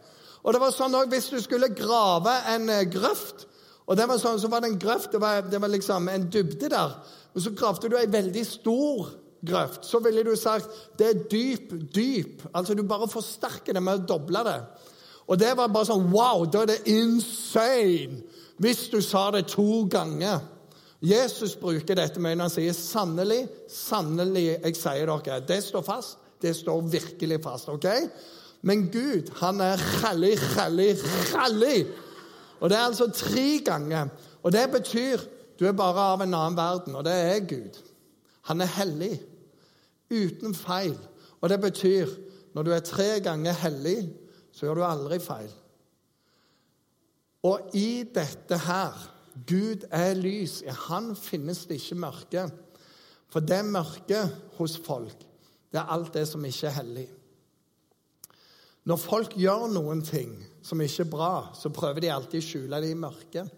Og 0.42 0.54
det 0.54 0.60
var 0.62 0.74
sånn 0.74 0.96
også, 0.96 1.10
Hvis 1.12 1.30
du 1.32 1.38
skulle 1.44 1.72
grave 1.76 2.34
en 2.54 2.68
eh, 2.72 2.86
grøft, 2.90 3.46
og 3.90 3.96
det 3.98 4.06
var 4.06 4.20
sånn, 4.22 4.38
så 4.38 4.48
var 4.50 4.62
det 4.62 4.70
en 4.70 4.78
grøft, 4.80 5.10
det 5.12 5.20
var, 5.22 5.42
det 5.50 5.58
var 5.60 5.72
liksom 5.72 6.06
en 6.12 6.28
dybde 6.30 6.68
der 6.70 6.92
Men 7.34 7.42
så 7.42 7.50
gravde 7.58 7.88
du 7.90 7.96
ei 7.98 8.06
veldig 8.10 8.44
stor 8.46 9.10
grøft, 9.46 9.86
så 9.88 9.98
ville 10.04 10.22
du 10.26 10.34
sagt 10.36 10.70
det 10.98 11.08
er 11.08 11.22
dyp, 11.30 11.72
dyp. 11.94 12.44
Altså 12.52 12.74
du 12.74 12.82
bare 12.86 13.08
forsterker 13.08 13.76
det 13.76 13.82
med 13.82 14.02
å 14.02 14.08
doble 14.14 14.44
det. 14.46 14.58
Og 15.30 15.38
det 15.38 15.52
var 15.56 15.70
bare 15.72 15.88
sånn 15.88 16.10
Wow, 16.12 16.44
da 16.50 16.64
er 16.64 16.72
det 16.72 16.80
insane! 16.90 18.24
Hvis 18.60 18.88
du 18.92 18.98
sa 19.00 19.30
det 19.32 19.46
to 19.54 19.86
ganger. 19.88 20.42
Jesus 21.00 21.54
bruker 21.56 21.96
dette 21.96 22.20
med 22.20 22.36
når 22.36 22.44
han 22.44 22.52
sier 22.52 22.74
'sannelig, 22.76 23.46
sannelig, 23.72 24.58
jeg 24.60 24.76
sier 24.76 25.08
dere'. 25.08 25.46
Det 25.48 25.62
står 25.64 25.82
fast. 25.86 26.18
Det 26.42 26.56
står 26.56 26.80
virkelig 26.80 27.42
fast. 27.42 27.68
ok? 27.68 27.86
Men 28.62 28.88
Gud, 28.92 29.30
han 29.40 29.60
er 29.60 29.80
hellig, 30.04 30.38
hellig, 30.38 30.96
hellig. 31.32 31.86
Og 32.60 32.70
det 32.70 32.76
er 32.76 32.88
altså 32.88 33.10
tre 33.10 33.60
ganger. 33.64 34.08
Og 34.42 34.52
det 34.52 34.66
betyr 34.72 35.20
du 35.60 35.66
er 35.68 35.76
bare 35.76 36.00
av 36.14 36.22
en 36.24 36.34
annen 36.34 36.56
verden, 36.56 36.94
og 36.96 37.04
det 37.04 37.12
er 37.12 37.40
Gud. 37.44 37.76
Han 38.48 38.64
er 38.64 38.70
hellig, 38.78 39.20
uten 40.08 40.54
feil. 40.56 40.96
Og 41.40 41.48
det 41.52 41.60
betyr 41.60 42.08
når 42.56 42.66
du 42.66 42.70
er 42.72 42.84
tre 42.84 43.08
ganger 43.20 43.58
hellig, 43.60 44.08
så 44.52 44.66
gjør 44.66 44.80
du 44.80 44.84
aldri 44.88 45.18
feil. 45.20 45.50
Og 47.44 47.76
i 47.76 48.04
dette 48.14 48.56
her 48.66 48.96
Gud 49.46 49.86
er 49.90 50.16
lys. 50.18 50.60
I 50.62 50.72
Han 50.88 51.14
finnes 51.16 51.64
det 51.68 51.78
ikke 51.80 52.00
mørke. 52.02 52.48
For 53.30 53.40
det 53.40 53.60
mørket 53.64 54.32
hos 54.58 54.74
folk, 54.84 55.22
det 55.70 55.78
er 55.80 55.92
alt 55.94 56.12
det 56.14 56.26
som 56.28 56.44
ikke 56.44 56.66
er 56.68 56.78
hellig. 56.80 57.06
Når 58.88 58.98
folk 58.98 59.36
gjør 59.38 59.68
noen 59.70 60.00
ting 60.02 60.32
som 60.64 60.80
ikke 60.82 61.04
er 61.04 61.12
bra, 61.12 61.32
så 61.54 61.70
prøver 61.74 62.02
de 62.02 62.12
alltid 62.12 62.40
å 62.40 62.46
skjule 62.46 62.80
det 62.82 62.90
i 62.90 62.98
mørket. 62.98 63.56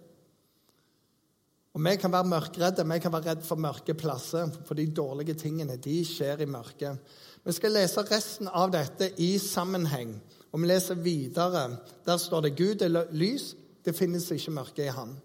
Og 1.73 1.81
Vi 1.81 1.97
kan 1.97 2.13
være 2.13 2.29
mørkredde, 2.29 2.85
vi 2.85 2.99
kan 3.01 3.13
være 3.13 3.31
redde 3.31 3.47
for 3.47 3.57
mørke 3.57 3.95
plasser, 3.95 4.51
for 4.67 4.77
de 4.77 4.87
dårlige 4.93 5.35
tingene 5.41 5.79
de 5.81 6.03
skjer 6.05 6.43
i 6.45 6.47
mørket. 6.47 6.99
Vi 7.45 7.53
skal 7.53 7.73
lese 7.73 8.05
resten 8.05 8.49
av 8.49 8.71
dette 8.75 9.09
i 9.17 9.39
sammenheng. 9.41 10.13
Og 10.53 10.61
vi 10.61 10.69
leser 10.69 11.01
videre. 11.01 11.79
Der 12.05 12.21
står 12.21 12.45
det 12.45 12.57
Gud 12.59 12.83
er 12.85 13.09
lys, 13.17 13.55
det 13.85 13.97
finnes 13.97 14.29
ikke 14.31 14.53
mørke 14.53 14.85
i 14.85 14.93
Han. 14.93 15.17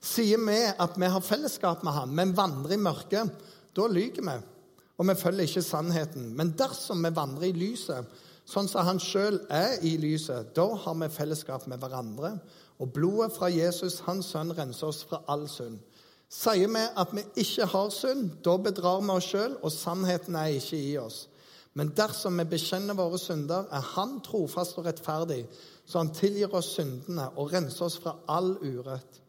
Sier 0.00 0.40
vi 0.40 0.56
at 0.72 0.96
vi 0.96 1.10
har 1.12 1.20
fellesskap 1.20 1.84
med 1.84 1.92
Han, 1.92 2.14
men 2.16 2.32
vandrer 2.36 2.78
i 2.78 2.80
mørket, 2.80 3.28
da 3.76 3.86
lyver 3.86 4.24
vi. 4.24 4.38
Og 5.00 5.06
vi 5.08 5.14
følger 5.16 5.48
ikke 5.48 5.62
sannheten. 5.64 6.32
Men 6.36 6.52
dersom 6.58 7.00
vi 7.04 7.14
vandrer 7.16 7.48
i 7.48 7.56
lyset, 7.56 8.08
sånn 8.44 8.68
som 8.68 8.84
Han 8.84 9.00
sjøl 9.00 9.38
er 9.48 9.78
i 9.86 9.94
lyset, 9.96 10.52
da 10.56 10.66
har 10.84 10.98
vi 11.00 11.08
fellesskap 11.08 11.64
med 11.70 11.80
hverandre. 11.80 12.34
Og 12.80 12.92
blodet 12.92 13.32
fra 13.32 13.48
Jesus, 13.48 14.02
Hans 14.04 14.28
sønn, 14.34 14.52
renser 14.56 14.90
oss 14.90 15.04
fra 15.08 15.22
all 15.28 15.46
synd. 15.48 15.78
Sier 16.30 16.68
vi 16.68 16.82
at 16.84 17.14
vi 17.16 17.24
ikke 17.42 17.66
har 17.72 17.88
synd, 17.90 18.36
da 18.44 18.58
bedrar 18.60 19.00
vi 19.00 19.14
oss 19.16 19.30
sjøl, 19.32 19.56
og 19.62 19.72
sannheten 19.72 20.36
er 20.36 20.58
ikke 20.58 20.78
i 20.78 20.92
oss. 21.00 21.24
Men 21.74 21.94
dersom 21.96 22.36
vi 22.38 22.44
bekjenner 22.50 22.98
våre 22.98 23.18
synder, 23.18 23.70
er 23.72 23.88
Han 23.94 24.18
trofast 24.26 24.78
og 24.78 24.86
rettferdig, 24.86 25.46
så 25.86 26.04
Han 26.04 26.12
tilgir 26.14 26.54
oss 26.54 26.74
syndene 26.76 27.30
og 27.36 27.54
renser 27.54 27.88
oss 27.88 27.98
fra 27.98 28.18
all 28.28 28.52
urett. 28.60 29.20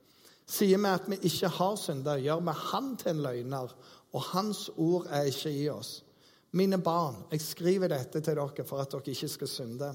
Sier 0.52 0.82
vi 0.84 0.92
at 0.92 1.08
vi 1.08 1.22
ikke 1.30 1.48
har 1.48 1.76
synder, 1.80 2.20
gjør 2.20 2.44
vi 2.44 2.60
Han 2.72 2.96
til 3.00 3.14
en 3.14 3.24
løgner, 3.24 3.76
og 4.14 4.22
Hans 4.22 4.70
ord 4.78 5.08
er 5.10 5.30
ikke 5.30 5.52
i 5.52 5.70
oss. 5.70 6.04
Mine 6.52 6.82
barn, 6.84 7.16
jeg 7.32 7.42
skriver 7.42 7.88
dette 7.88 8.20
til 8.20 8.36
dere 8.36 8.66
for 8.68 8.84
at 8.84 8.92
dere 8.92 9.14
ikke 9.14 9.28
skal 9.28 9.48
synde. 9.48 9.94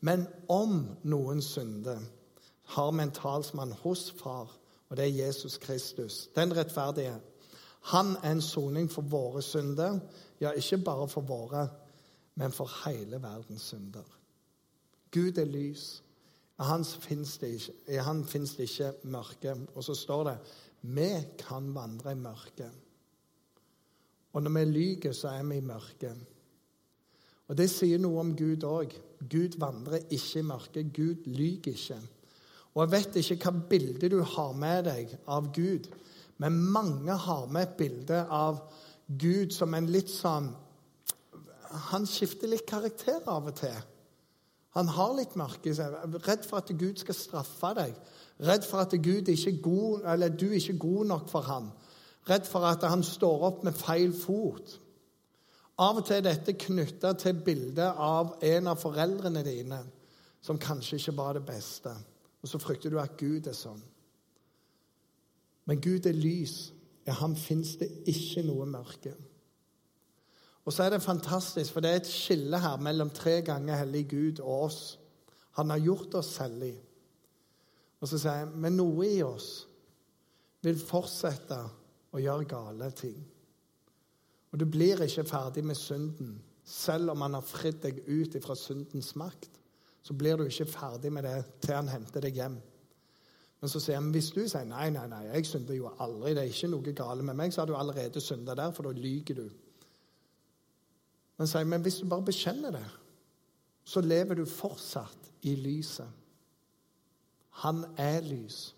Men 0.00 0.26
om 0.48 0.82
noen 1.02 1.40
synder, 1.42 2.02
har 2.74 2.92
vi 2.92 3.02
en 3.02 3.12
talsmann 3.12 3.72
hos 3.82 4.10
Far 4.20 4.52
og 4.94 4.96
det 4.96 5.04
er 5.04 5.26
Jesus 5.26 5.58
Kristus. 5.58 6.28
Den 6.36 6.56
rettferdige. 6.56 7.16
Han 7.80 8.16
er 8.22 8.30
en 8.32 8.42
soning 8.42 8.90
for 8.90 9.02
våre 9.02 9.42
synder. 9.42 9.98
Ja, 10.40 10.50
ikke 10.50 10.78
bare 10.78 11.08
for 11.08 11.20
våre, 11.20 11.68
men 12.34 12.52
for 12.52 12.70
hele 12.84 13.22
verdens 13.22 13.62
synder. 13.62 14.04
Gud 15.10 15.38
er 15.38 15.44
lys. 15.44 16.02
I 16.58 16.62
han 16.62 18.24
fins 18.24 18.54
det, 18.54 18.62
ikke 18.62 18.92
mørke. 19.02 19.56
Og 19.74 19.84
så 19.84 19.94
står 19.94 20.24
det 20.24 20.38
vi 20.82 21.10
kan 21.38 21.74
vandre 21.74 22.12
i 22.12 22.14
mørket. 22.14 22.70
Og 24.34 24.42
når 24.42 24.50
vi 24.58 24.64
lyver, 24.64 25.12
så 25.14 25.28
er 25.28 25.44
vi 25.46 25.56
i 25.56 25.64
mørket. 25.64 26.16
Og 27.48 27.56
Det 27.56 27.68
sier 27.70 28.00
noe 28.00 28.20
om 28.20 28.32
Gud 28.36 28.64
òg. 28.66 28.94
Gud 29.30 29.58
vandrer 29.60 30.06
ikke 30.10 30.40
i 30.40 30.48
mørket. 30.48 30.92
Gud 30.96 31.28
lyver 31.28 31.74
ikke. 31.74 32.00
Og 32.74 32.82
jeg 32.82 32.90
vet 32.90 33.16
ikke 33.20 33.52
hva 33.52 33.68
bilde 33.70 34.10
du 34.10 34.20
har 34.22 34.52
med 34.58 34.88
deg 34.88 35.12
av 35.30 35.52
Gud, 35.54 35.86
men 36.42 36.56
mange 36.58 37.14
har 37.14 37.46
med 37.46 37.68
et 37.68 37.76
bilde 37.78 38.24
av 38.26 38.58
Gud 39.06 39.54
som 39.54 39.74
en 39.76 39.86
litt 39.86 40.10
sånn 40.10 40.50
Han 41.90 42.04
skifter 42.06 42.46
litt 42.46 42.68
karakter 42.70 43.24
av 43.26 43.48
og 43.50 43.56
til. 43.58 43.78
Han 44.78 44.90
har 44.94 45.14
litt 45.16 45.32
mørke 45.38 45.70
i 45.70 45.74
seg. 45.74 45.94
Redd 46.22 46.44
for 46.46 46.60
at 46.60 46.70
Gud 46.78 47.00
skal 47.02 47.16
straffe 47.18 47.72
deg. 47.74 47.96
Redd 48.46 48.66
for 48.66 48.82
at 48.82 48.94
Gud 49.02 49.30
ikke 49.30 49.56
god, 49.62 50.06
du 50.38 50.46
er 50.54 50.78
god 50.78 51.10
nok 51.10 51.28
for 51.30 51.46
ham. 51.46 51.72
Redd 52.28 52.46
for 52.48 52.64
at 52.68 52.84
han 52.88 53.02
står 53.04 53.42
opp 53.50 53.64
med 53.64 53.76
feil 53.76 54.14
fot. 54.16 54.78
Av 55.78 55.98
og 55.98 56.06
til 56.06 56.20
er 56.20 56.28
dette 56.28 56.54
knytta 56.56 57.12
til 57.18 57.40
bildet 57.44 57.98
av 57.98 58.36
en 58.46 58.70
av 58.70 58.78
foreldrene 58.80 59.42
dine 59.44 59.80
som 60.44 60.60
kanskje 60.60 61.00
ikke 61.00 61.16
var 61.18 61.34
det 61.36 61.44
beste. 61.48 61.90
Og 62.42 62.48
så 62.48 62.60
frykter 62.62 62.92
du 62.92 63.00
at 63.00 63.16
Gud 63.18 63.48
er 63.48 63.56
sånn. 63.56 63.82
Men 65.64 65.80
Gud 65.80 66.06
er 66.06 66.16
lys. 66.16 66.72
I 67.04 67.12
ham 67.12 67.34
fins 67.36 67.74
det 67.80 67.90
ikke 68.08 68.44
noe 68.46 68.64
mørke. 68.68 69.12
Og 70.64 70.72
så 70.72 70.86
er 70.86 70.94
det 70.94 71.04
fantastisk, 71.04 71.72
for 71.72 71.84
det 71.84 71.90
er 71.90 72.00
et 72.00 72.08
skille 72.08 72.56
her 72.60 72.78
mellom 72.80 73.10
tre 73.12 73.42
ganger 73.44 73.82
hellig 73.82 74.06
Gud 74.08 74.40
og 74.40 74.62
oss. 74.70 74.78
Han 75.58 75.70
har 75.70 75.82
gjort 75.84 76.14
oss 76.16 76.36
hellige. 76.40 76.80
Og 78.00 78.08
så 78.08 78.20
sier 78.20 78.40
jeg, 78.40 78.52
men 78.56 78.78
noe 78.80 79.08
i 79.08 79.20
oss 79.24 79.50
vil 80.64 80.80
fortsette 80.80 81.58
å 82.14 82.22
gjør 82.22 82.44
gale 82.48 82.90
ting. 82.96 83.16
Og 84.52 84.60
du 84.60 84.68
blir 84.70 85.02
ikke 85.02 85.26
ferdig 85.26 85.64
med 85.66 85.78
synden. 85.78 86.36
Selv 86.64 87.10
om 87.12 87.24
han 87.24 87.34
har 87.36 87.44
fridd 87.44 87.82
deg 87.82 87.98
ut 88.06 88.36
fra 88.44 88.54
syndens 88.56 89.12
makt, 89.20 89.50
så 90.04 90.14
blir 90.16 90.38
du 90.38 90.46
ikke 90.46 90.68
ferdig 90.68 91.10
med 91.12 91.26
det 91.26 91.36
til 91.64 91.74
han 91.74 91.90
henter 91.90 92.24
deg 92.24 92.38
hjem. 92.38 92.56
Men 93.60 93.72
så 93.72 93.80
sier 93.80 93.96
han, 93.96 94.12
hvis 94.12 94.30
du 94.34 94.42
sier 94.44 94.66
nei, 94.68 94.90
nei, 94.92 95.06
nei, 95.08 95.22
jeg 95.32 95.48
synder 95.48 95.76
jo 95.76 95.90
aldri, 96.04 96.34
det 96.36 96.44
er 96.44 96.52
ikke 96.52 96.70
noe 96.72 96.94
gale 96.96 97.24
med 97.24 97.38
meg, 97.38 97.52
så 97.52 97.62
har 97.62 97.70
du 97.70 97.76
allerede 97.78 98.20
synda 98.20 98.56
der, 98.58 98.72
for 98.76 98.86
da 98.86 98.92
lyver 98.92 99.40
du. 99.40 99.46
Men 101.40 101.50
sier, 101.50 101.66
men 101.66 101.82
hvis 101.82 101.98
du 102.02 102.06
bare 102.08 102.26
bekjenner 102.28 102.76
det, 102.76 102.84
så 103.84 104.00
lever 104.04 104.38
du 104.38 104.44
fortsatt 104.48 105.32
i 105.48 105.54
lyset. 105.60 106.08
Han 107.64 107.84
er 108.00 108.20
lys. 108.24 108.74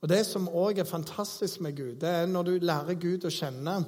Og 0.00 0.08
Det 0.08 0.20
som 0.26 0.48
òg 0.48 0.78
er 0.78 0.88
fantastisk 0.88 1.60
med 1.60 1.76
Gud, 1.76 1.98
det 2.00 2.08
er 2.08 2.26
når 2.26 2.42
du 2.42 2.58
lærer 2.58 2.94
Gud 2.94 3.24
å 3.24 3.32
kjenne 3.32 3.84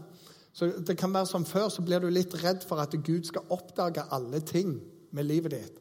så 0.52 0.66
Det 0.86 0.98
kan 0.98 1.14
være 1.14 1.26
som 1.26 1.44
før, 1.44 1.68
så 1.68 1.82
blir 1.82 1.98
du 1.98 2.10
litt 2.12 2.34
redd 2.44 2.64
for 2.68 2.76
at 2.82 2.92
Gud 3.04 3.24
skal 3.24 3.48
oppdage 3.50 4.04
alle 4.12 4.40
ting 4.40 4.82
med 5.12 5.24
livet 5.24 5.50
ditt. 5.50 5.78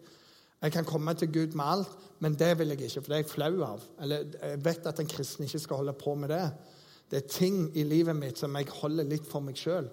Jeg 0.62 0.72
kan 0.72 0.86
komme 0.86 1.14
til 1.14 1.28
Gud 1.34 1.56
med 1.56 1.66
alt, 1.66 1.98
men 2.20 2.36
det 2.40 2.60
vil 2.60 2.68
jeg 2.68 2.82
ikke, 2.82 3.02
for 3.02 3.10
det 3.10 3.18
er 3.18 3.24
jeg 3.24 3.30
flau 3.30 3.64
av. 3.66 3.84
Eller 4.02 4.24
jeg 4.42 4.66
vet 4.66 4.88
at 4.88 5.00
en 5.00 5.08
kristen 5.08 5.44
ikke 5.44 5.60
skal 5.60 5.82
holde 5.82 5.94
på 5.94 6.16
med 6.16 6.30
det. 6.30 6.52
Det 7.12 7.18
er 7.18 7.28
ting 7.28 7.78
i 7.78 7.84
livet 7.84 8.16
mitt 8.16 8.40
som 8.40 8.56
jeg 8.56 8.70
holder 8.72 9.10
litt 9.10 9.28
for 9.28 9.44
meg 9.44 9.58
sjøl. 9.60 9.90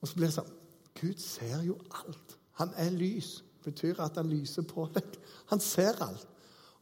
Og 0.00 0.08
så 0.08 0.16
blir 0.16 0.30
det 0.30 0.38
sånn 0.38 0.54
Gud 0.96 1.20
ser 1.20 1.60
jo 1.66 1.76
alt. 1.90 2.38
Han 2.62 2.72
er 2.80 2.94
lys. 2.94 3.42
Det 3.60 3.74
betyr 3.74 4.00
at 4.00 4.16
han 4.16 4.30
lyser 4.30 4.64
på 4.64 4.86
deg. 4.94 5.18
Han 5.50 5.60
ser 5.60 5.98
alt. 6.00 6.28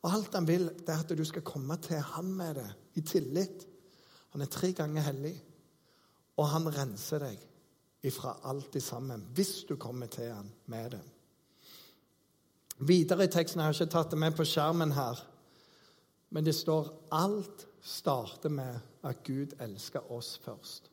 Og 0.04 0.12
alt 0.12 0.34
han 0.36 0.46
vil, 0.46 0.68
det 0.86 0.92
er 0.92 1.02
at 1.02 1.16
du 1.18 1.24
skal 1.24 1.42
komme 1.42 1.80
til 1.82 1.98
ham 2.14 2.30
med 2.38 2.60
det 2.60 2.70
i 2.94 3.02
tillit. 3.02 3.66
Han 4.34 4.42
er 4.42 4.50
tre 4.50 4.72
ganger 4.72 5.02
hellig, 5.02 5.34
og 6.36 6.48
han 6.50 6.68
renser 6.74 7.22
deg 7.22 7.42
ifra 8.04 8.34
alt 8.50 8.76
i 8.76 8.82
sammen 8.82 9.22
hvis 9.34 9.62
du 9.68 9.76
kommer 9.80 10.10
til 10.12 10.32
han 10.32 10.50
med 10.66 10.90
det. 10.96 11.02
Videre 12.84 13.24
i 13.24 13.30
teksten 13.30 13.60
jeg 13.60 13.70
har 13.70 13.76
ikke 13.76 13.92
tatt 13.92 14.10
det 14.10 14.18
med 14.18 14.34
på 14.36 14.46
skjermen 14.48 14.92
her, 14.96 15.20
men 16.34 16.44
det 16.44 16.56
står 16.58 16.90
alt 17.14 17.66
starter 17.84 18.50
med 18.50 18.80
at 19.04 19.22
Gud 19.24 19.54
elsker 19.60 20.10
oss 20.12 20.38
først. 20.42 20.90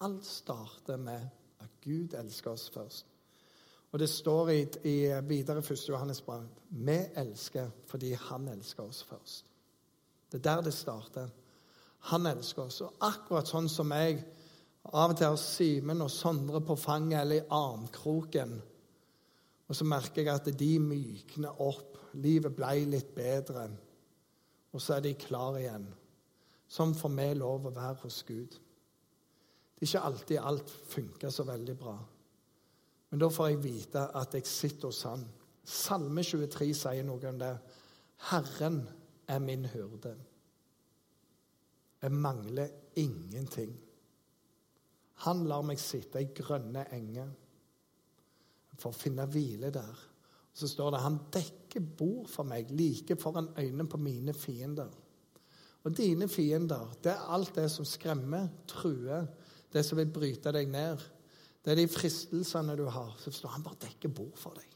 Alt 0.00 0.26
starter 0.26 0.96
med 0.96 1.28
at 1.60 1.70
Gud 1.84 2.14
elsker 2.14 2.50
oss 2.50 2.70
først. 2.70 3.06
Og 3.92 3.98
det 3.98 4.08
står 4.08 4.50
i, 4.50 4.60
i 4.84 4.96
videre 5.28 5.58
1. 5.58 5.88
Johannes 5.88 6.20
brev 6.20 6.44
vi 6.70 6.98
elsker 7.16 7.70
fordi 7.86 8.12
han 8.12 8.48
elsker 8.48 8.82
oss 8.82 9.02
først. 9.02 9.47
Det 10.28 10.40
er 10.40 10.46
der 10.48 10.64
det 10.68 10.74
starter. 10.76 11.28
Han 12.12 12.26
elsker 12.26 12.68
oss. 12.68 12.80
Og 12.84 13.06
akkurat 13.08 13.48
sånn 13.48 13.68
som 13.72 13.92
jeg 13.96 14.20
av 14.88 15.12
og 15.12 15.16
til 15.18 15.28
har 15.28 15.40
Simen 15.40 16.04
og 16.04 16.10
Sondre 16.12 16.60
på 16.64 16.76
fanget 16.78 17.20
eller 17.20 17.42
i 17.42 17.48
armkroken, 17.52 18.54
og 19.68 19.76
så 19.76 19.84
merker 19.84 20.24
jeg 20.24 20.32
at 20.32 20.46
de 20.58 20.70
mykner 20.80 21.60
opp. 21.60 21.98
Livet 22.16 22.54
ble 22.56 22.86
litt 22.88 23.10
bedre. 23.12 23.66
Og 24.72 24.80
så 24.80 24.96
er 24.96 25.02
de 25.04 25.12
klare 25.20 25.60
igjen. 25.60 25.84
Sånn 26.68 26.94
får 26.96 27.12
vi 27.16 27.26
lov 27.36 27.68
å 27.68 27.74
være 27.76 27.98
hos 28.06 28.22
Gud. 28.28 28.56
Det 29.76 29.84
er 29.84 29.90
ikke 29.90 30.06
alltid 30.08 30.40
alt 30.40 30.72
funker 30.92 31.32
så 31.32 31.44
veldig 31.48 31.76
bra. 31.80 31.98
Men 33.10 33.20
da 33.20 33.28
får 33.32 33.50
jeg 33.50 33.60
vite 33.64 34.06
at 34.20 34.34
jeg 34.36 34.48
sitter 34.48 34.88
hos 34.88 35.02
Han. 35.08 35.26
Salme 35.68 36.24
23 36.24 36.70
sier 36.76 37.04
noe 37.04 37.28
om 37.28 37.40
det. 37.40 37.52
Herren 38.30 38.80
er 39.28 39.44
min 39.44 39.68
hyrde. 39.68 40.14
Jeg 42.02 42.14
mangler 42.14 42.68
ingenting. 42.96 43.72
Han 45.26 45.42
lar 45.50 45.64
meg 45.66 45.80
sitte 45.82 46.22
i 46.22 46.30
grønne 46.34 46.84
enger 46.94 47.30
for 48.78 48.92
å 48.92 48.98
finne 48.98 49.26
hvile 49.30 49.72
der. 49.74 50.04
Så 50.54 50.70
står 50.70 50.94
det 50.94 51.02
han 51.02 51.18
dekker 51.34 51.84
bord 51.98 52.28
for 52.30 52.46
meg 52.46 52.70
like 52.74 53.16
foran 53.18 53.50
øynene 53.58 53.86
på 53.90 53.98
mine 54.02 54.34
fiender. 54.34 54.90
Og 55.86 55.94
dine 55.96 56.28
fiender, 56.28 56.90
det 57.02 57.12
er 57.14 57.30
alt 57.34 57.54
det 57.56 57.68
som 57.70 57.86
skremmer, 57.86 58.48
truer, 58.68 59.26
det 59.72 59.84
som 59.86 59.98
vil 59.98 60.10
bryte 60.12 60.52
deg 60.54 60.70
ned. 60.70 61.02
Det 61.62 61.72
er 61.72 61.80
de 61.80 61.90
fristelsene 61.90 62.76
du 62.78 62.86
har. 62.90 63.14
Så 63.22 63.32
står 63.34 63.56
han 63.56 63.66
bare 63.66 63.82
dekker 63.86 64.12
bord 64.14 64.38
for 64.38 64.58
deg. 64.58 64.74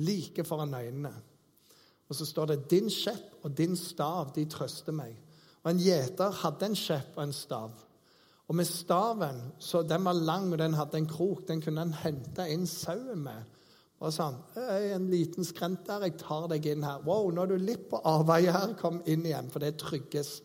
Like 0.00 0.44
foran 0.46 0.74
øynene. 0.74 1.12
Og 2.10 2.16
så 2.16 2.26
står 2.26 2.46
det 2.46 2.70
'din 2.70 2.90
skjepp 2.90 3.44
og 3.44 3.58
din 3.58 3.76
stav, 3.76 4.32
de 4.34 4.44
trøster 4.44 4.92
meg'. 4.92 5.29
Og 5.62 5.70
En 5.70 5.78
gjeter 5.78 6.30
hadde 6.42 6.66
en 6.66 6.76
skjepp 6.76 7.16
og 7.16 7.24
en 7.24 7.32
stav. 7.32 7.70
Og 8.48 8.56
med 8.56 8.64
staven, 8.64 9.40
så 9.58 9.82
Den 9.82 10.04
var 10.04 10.12
lang, 10.12 10.52
og 10.52 10.58
den 10.58 10.74
hadde 10.74 10.98
en 10.98 11.06
krok. 11.06 11.48
Den 11.48 11.60
kunne 11.60 11.80
han 11.80 11.92
hente 11.92 12.48
inn 12.50 12.66
sauen 12.66 13.22
med. 13.22 13.44
Og 14.00 14.12
sånn 14.12 14.36
'En 14.56 15.10
liten 15.10 15.44
skrent 15.44 15.86
der, 15.86 16.00
jeg 16.00 16.18
tar 16.18 16.48
deg 16.48 16.66
inn 16.66 16.82
her.' 16.82 17.02
'Wow, 17.04 17.30
nå 17.30 17.42
er 17.42 17.46
du 17.46 17.56
litt 17.56 17.90
på 17.90 18.00
avveie 18.04 18.52
her. 18.52 18.74
Kom 18.74 19.02
inn 19.06 19.26
igjen, 19.26 19.50
for 19.50 19.58
det 19.58 19.74
er 19.74 19.78
tryggest.' 19.78 20.42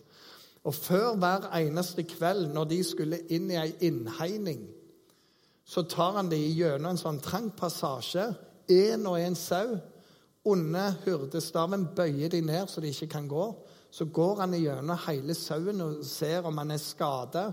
Og 0.65 0.73
før 0.73 1.15
hver 1.15 1.49
eneste 1.53 2.03
kveld, 2.03 2.53
når 2.53 2.63
de 2.63 2.83
skulle 2.83 3.19
inn 3.29 3.51
i 3.51 3.55
ei 3.55 3.75
innhegning, 3.81 4.67
så 5.65 5.81
tar 5.81 6.11
han 6.11 6.29
det 6.29 6.39
gjennom 6.39 6.91
en 6.91 6.97
sånn 6.97 7.21
trang 7.21 7.51
passasje, 7.51 8.35
én 8.69 9.05
og 9.05 9.19
én 9.19 9.35
sau. 9.35 9.77
Under 10.45 10.91
hyrdestaven 11.05 11.87
bøyer 11.95 12.29
de 12.29 12.41
ned 12.41 12.67
så 12.69 12.81
de 12.81 12.87
ikke 12.87 13.07
kan 13.07 13.27
gå. 13.27 13.45
Så 13.95 14.05
går 14.05 14.41
han 14.43 14.53
gjennom 14.59 14.97
hele 15.05 15.33
sauen 15.37 15.79
og 15.85 16.01
ser 16.03 16.43
om 16.47 16.57
han 16.59 16.73
er 16.75 16.81
skada. 16.83 17.45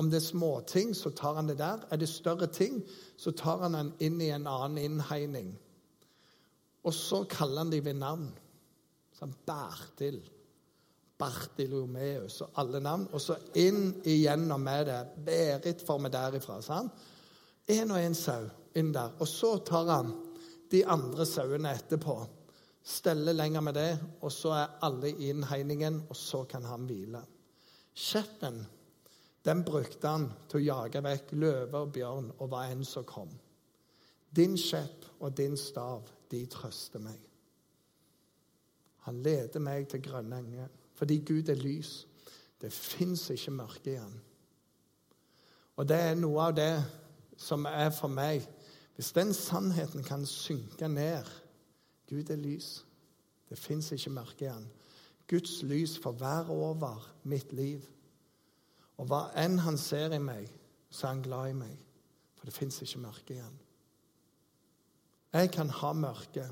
Om 0.00 0.08
det 0.08 0.22
er 0.22 0.24
småting, 0.24 0.94
så 0.96 1.10
tar 1.12 1.36
han 1.36 1.50
det 1.50 1.58
der. 1.58 1.82
Er 1.92 2.00
det 2.00 2.08
større 2.08 2.48
ting, 2.48 2.78
så 3.20 3.34
tar 3.36 3.66
han 3.66 3.76
den 3.76 3.90
inn 4.00 4.20
i 4.24 4.30
en 4.32 4.48
annen 4.48 4.80
innhegning. 4.80 5.50
Og 6.88 6.96
så 6.96 7.24
kaller 7.28 7.66
han 7.66 7.74
dem 7.74 7.84
ved 7.84 8.00
navn. 8.00 8.30
Sånn 9.18 9.34
Bertil, 9.46 10.22
Bartilomeus 11.20 12.40
og 12.46 12.56
alle 12.62 12.80
navn. 12.80 13.10
Og 13.12 13.20
så 13.20 13.36
inn 13.60 13.98
igjennom 14.00 14.64
med 14.64 14.88
det. 14.88 15.00
Berit 15.28 15.84
får 15.84 16.00
vi 16.06 16.16
derifra. 16.16 16.62
sant? 16.64 17.04
Én 17.68 17.92
og 17.92 18.00
én 18.00 18.16
sau 18.16 18.48
inn 18.74 18.94
der. 18.96 19.12
Og 19.20 19.28
så 19.28 19.58
tar 19.58 19.92
han 19.92 20.14
de 20.72 20.86
andre 20.88 21.28
sauene 21.28 21.76
etterpå. 21.76 22.16
Steller 22.82 23.32
lenger 23.32 23.60
med 23.60 23.74
det, 23.78 23.90
og 24.20 24.32
så 24.32 24.54
er 24.58 24.78
alle 24.82 25.10
i 25.10 25.30
innhegningen, 25.30 26.02
og 26.10 26.16
så 26.16 26.42
kan 26.50 26.64
han 26.66 26.86
hvile. 26.88 27.20
Skjeppen 27.94 28.62
den 29.44 29.64
brukte 29.66 30.06
han 30.08 30.28
til 30.50 30.60
å 30.60 30.66
jage 30.66 31.02
vekk 31.02 31.32
løve 31.34 31.80
og 31.82 31.92
bjørn 31.94 32.28
og 32.36 32.50
hva 32.50 32.66
enn 32.70 32.84
som 32.86 33.06
kom. 33.06 33.30
Din 34.30 34.54
skjepp 34.58 35.08
og 35.18 35.34
din 35.36 35.56
stav, 35.58 36.06
de 36.30 36.44
trøster 36.46 37.02
meg. 37.02 37.18
Han 39.08 39.18
leder 39.22 39.60
meg 39.60 39.88
til 39.90 40.02
grønne 40.04 40.38
enger, 40.38 40.68
fordi 40.94 41.18
Gud 41.26 41.50
er 41.50 41.58
lys. 41.58 42.06
Det 42.62 42.70
fins 42.72 43.26
ikke 43.34 43.56
mørke 43.56 43.90
i 43.90 43.98
han. 43.98 44.14
Og 45.76 45.88
det 45.90 45.98
er 45.98 46.20
noe 46.20 46.46
av 46.46 46.54
det 46.54 46.74
som 47.40 47.66
er 47.66 47.90
for 47.94 48.12
meg 48.12 48.44
Hvis 48.92 49.14
den 49.16 49.30
sannheten 49.34 50.04
kan 50.04 50.26
synke 50.28 50.86
ned 50.88 51.24
Gud 52.12 52.30
er 52.30 52.40
lys. 52.40 52.82
Det 53.48 53.56
fins 53.58 53.88
ikke 53.92 54.12
mørke 54.12 54.44
i 54.44 54.52
han. 54.52 54.68
Guds 55.30 55.62
lys 55.64 55.96
får 56.02 56.18
være 56.20 56.52
over 56.52 57.06
mitt 57.24 57.52
liv. 57.56 57.80
Og 59.00 59.08
hva 59.08 59.22
enn 59.40 59.56
han 59.64 59.78
ser 59.80 60.12
i 60.12 60.20
meg, 60.20 60.50
så 60.92 61.06
er 61.06 61.14
han 61.14 61.22
glad 61.24 61.52
i 61.54 61.60
meg. 61.62 61.78
For 62.36 62.48
det 62.48 62.56
fins 62.56 62.82
ikke 62.84 63.00
mørke 63.00 63.36
i 63.36 63.40
han. 63.40 63.56
Jeg 65.32 65.48
kan 65.54 65.72
ha 65.72 65.92
mørke, 65.96 66.44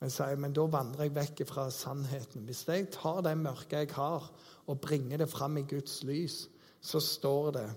men, 0.00 0.10
jeg, 0.18 0.38
men 0.40 0.54
da 0.56 0.64
vandrer 0.72 1.06
jeg 1.06 1.14
vekk 1.14 1.44
fra 1.46 1.66
sannheten. 1.70 2.46
Hvis 2.48 2.64
jeg 2.66 2.88
tar 2.94 3.20
det 3.22 3.36
mørket 3.38 3.76
jeg 3.76 3.92
har, 3.94 4.30
og 4.66 4.80
bringer 4.80 5.20
det 5.20 5.28
fram 5.30 5.60
i 5.60 5.66
Guds 5.68 6.00
lys, 6.08 6.46
så 6.80 7.00
står 7.00 7.50
det 7.58 7.68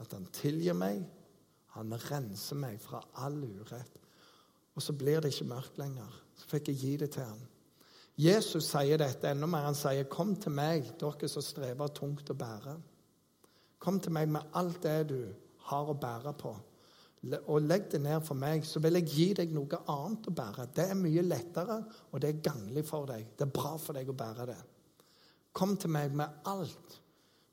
at 0.00 0.14
han 0.14 0.30
tilgir 0.32 0.78
meg, 0.78 1.02
han 1.74 1.92
renser 2.06 2.56
meg 2.56 2.78
fra 2.80 3.02
all 3.20 3.42
urett. 3.44 4.05
Og 4.76 4.84
så 4.84 4.92
blir 4.92 5.20
det 5.20 5.32
ikke 5.32 5.48
mørkt 5.48 5.78
lenger. 5.80 6.10
Så 6.36 6.48
fikk 6.50 6.68
jeg 6.70 6.80
gi 6.82 6.96
det 7.00 7.10
til 7.16 7.24
ham. 7.24 7.40
Jesus 8.16 8.70
sier 8.70 9.00
dette 9.00 9.28
enda 9.28 9.46
mer. 9.46 9.68
Han 9.68 9.74
sier, 9.74 10.04
'Kom 10.04 10.36
til 10.36 10.52
meg, 10.52 10.92
dere 11.00 11.28
som 11.28 11.42
strever 11.42 11.88
tungt 11.88 12.30
å 12.30 12.34
bære.' 12.34 12.80
Kom 13.78 14.00
til 14.00 14.12
meg 14.12 14.28
med 14.28 14.40
alt 14.54 14.82
det 14.82 15.08
du 15.08 15.26
har 15.58 15.84
å 15.84 16.00
bære 16.00 16.32
på, 16.38 16.56
og 17.46 17.62
legg 17.62 17.90
det 17.92 18.00
ned 18.00 18.20
for 18.24 18.34
meg, 18.34 18.64
så 18.64 18.80
vil 18.80 18.94
jeg 19.00 19.08
gi 19.10 19.26
deg 19.34 19.52
noe 19.52 19.80
annet 19.88 20.28
å 20.30 20.34
bære. 20.34 20.66
Det 20.74 20.90
er 20.90 20.94
mye 20.94 21.22
lettere, 21.22 21.84
og 22.12 22.20
det 22.20 22.28
er 22.28 22.42
ganglig 22.50 22.84
for 22.86 23.06
deg. 23.06 23.26
Det 23.38 23.46
er 23.46 23.52
bra 23.60 23.76
for 23.76 23.92
deg 23.92 24.08
å 24.08 24.16
bære 24.16 24.46
det. 24.46 24.58
Kom 25.52 25.76
til 25.76 25.90
meg 25.90 26.14
med 26.14 26.28
alt. 26.44 27.00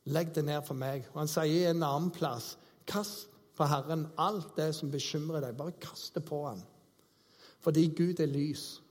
Legg 0.05 0.33
det 0.35 0.45
ned 0.45 0.65
for 0.67 0.73
meg. 0.73 1.07
Og 1.13 1.19
han 1.23 1.31
sier 1.31 1.45
i 1.45 1.71
en 1.71 1.83
annen 1.83 2.11
plass 2.11 2.57
Kast 2.85 3.29
på 3.55 3.63
Herren 3.63 4.07
alt 4.19 4.57
det 4.57 4.73
som 4.75 4.91
bekymrer 4.91 5.41
deg. 5.45 5.55
Bare 5.55 5.71
kast 5.79 6.17
det 6.17 6.25
på 6.27 6.41
ham. 6.45 6.59
Fordi 7.63 7.87
Gud 7.95 8.19
er 8.19 8.29
lys, 8.29 8.81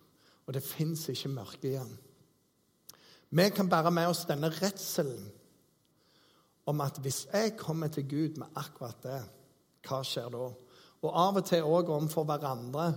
og 0.47 0.55
det 0.55 0.63
fins 0.63 1.09
ikke 1.13 1.29
mørke 1.29 1.71
i 1.71 1.77
ham. 1.77 1.93
Vi 3.31 3.49
kan 3.49 3.69
bære 3.69 3.91
med 3.91 4.07
oss 4.07 4.25
denne 4.29 4.51
redselen 4.53 5.31
om 6.67 6.81
at 6.81 6.99
hvis 7.01 7.27
jeg 7.33 7.57
kommer 7.57 7.89
til 7.89 8.09
Gud 8.09 8.37
med 8.39 8.47
akkurat 8.57 8.99
det, 9.03 9.23
hva 9.89 10.03
skjer 10.07 10.29
da? 10.31 10.51
Og 11.03 11.17
av 11.19 11.41
og 11.41 11.47
til 11.47 11.65
òg 11.67 11.91
overfor 11.91 12.25
hverandre. 12.29 12.93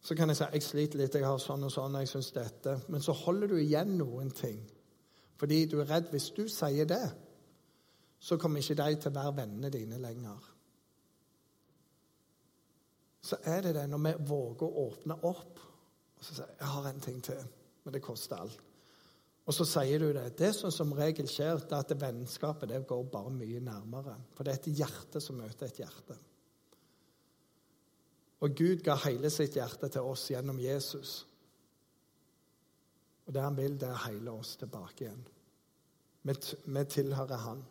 Så 0.00 0.14
kan 0.14 0.28
jeg 0.28 0.36
si 0.36 0.48
jeg 0.52 0.62
sliter 0.62 1.00
litt, 1.00 1.14
jeg 1.14 1.24
har 1.24 1.38
sånn 1.40 1.64
og 1.66 1.72
sånn, 1.72 1.96
jeg 2.02 2.10
syns 2.10 2.32
dette. 2.36 2.76
Men 2.92 3.02
så 3.02 3.14
holder 3.16 3.54
du 3.54 3.56
igjen 3.58 3.96
noen 3.98 4.30
ting. 4.30 4.60
Fordi 5.40 5.64
du 5.70 5.80
er 5.80 5.88
redd 5.90 6.12
hvis 6.12 6.28
du 6.36 6.44
sier 6.52 6.88
det, 6.88 7.06
så 8.20 8.36
kommer 8.36 8.60
ikke 8.60 8.76
de 8.82 9.00
til 9.00 9.10
å 9.12 9.16
være 9.16 9.36
vennene 9.40 9.72
dine 9.72 9.98
lenger. 10.00 10.52
Så 13.26 13.40
er 13.42 13.64
det 13.64 13.74
det 13.74 13.88
når 13.90 14.04
vi 14.04 14.12
våger 14.30 14.66
å 14.66 14.86
åpne 14.86 15.18
opp 15.26 15.64
og 16.16 16.24
så 16.24 16.38
sier 16.38 16.54
jeg 16.58 16.72
har 16.72 16.88
en 16.88 17.02
ting 17.04 17.18
til, 17.24 17.42
men 17.84 17.94
det 17.94 18.04
koster 18.04 18.40
alt. 18.40 18.62
Og 19.46 19.54
så 19.54 19.66
sier 19.68 20.02
du 20.02 20.08
det. 20.10 20.32
Det 20.38 20.50
som 20.56 20.72
som 20.74 20.94
regel 20.98 21.28
skjer, 21.30 21.60
det 21.68 21.76
er 21.76 21.84
at 21.84 22.00
vennskapet 22.00 22.72
det 22.72 22.80
går 22.88 23.04
bare 23.12 23.30
mye 23.30 23.60
nærmere. 23.62 24.16
For 24.34 24.42
det 24.42 24.54
er 24.54 24.58
et 24.58 24.80
hjerte 24.80 25.22
som 25.22 25.38
møter 25.38 25.68
et 25.68 25.78
hjerte. 25.84 26.16
Og 28.42 28.56
Gud 28.58 28.82
ga 28.84 28.96
hele 29.04 29.30
sitt 29.30 29.54
hjerte 29.56 29.88
til 29.92 30.08
oss 30.08 30.26
gjennom 30.32 30.58
Jesus. 30.60 31.20
Og 33.26 33.34
det 33.34 33.44
han 33.44 33.56
vil, 33.58 33.78
det 33.78 33.86
er 33.86 33.94
å 33.94 34.04
heile 34.08 34.34
oss 34.34 34.56
tilbake 34.58 35.06
igjen. 35.06 35.22
Vi, 36.26 36.82
tilhører 36.90 37.42
Han. 37.46 37.62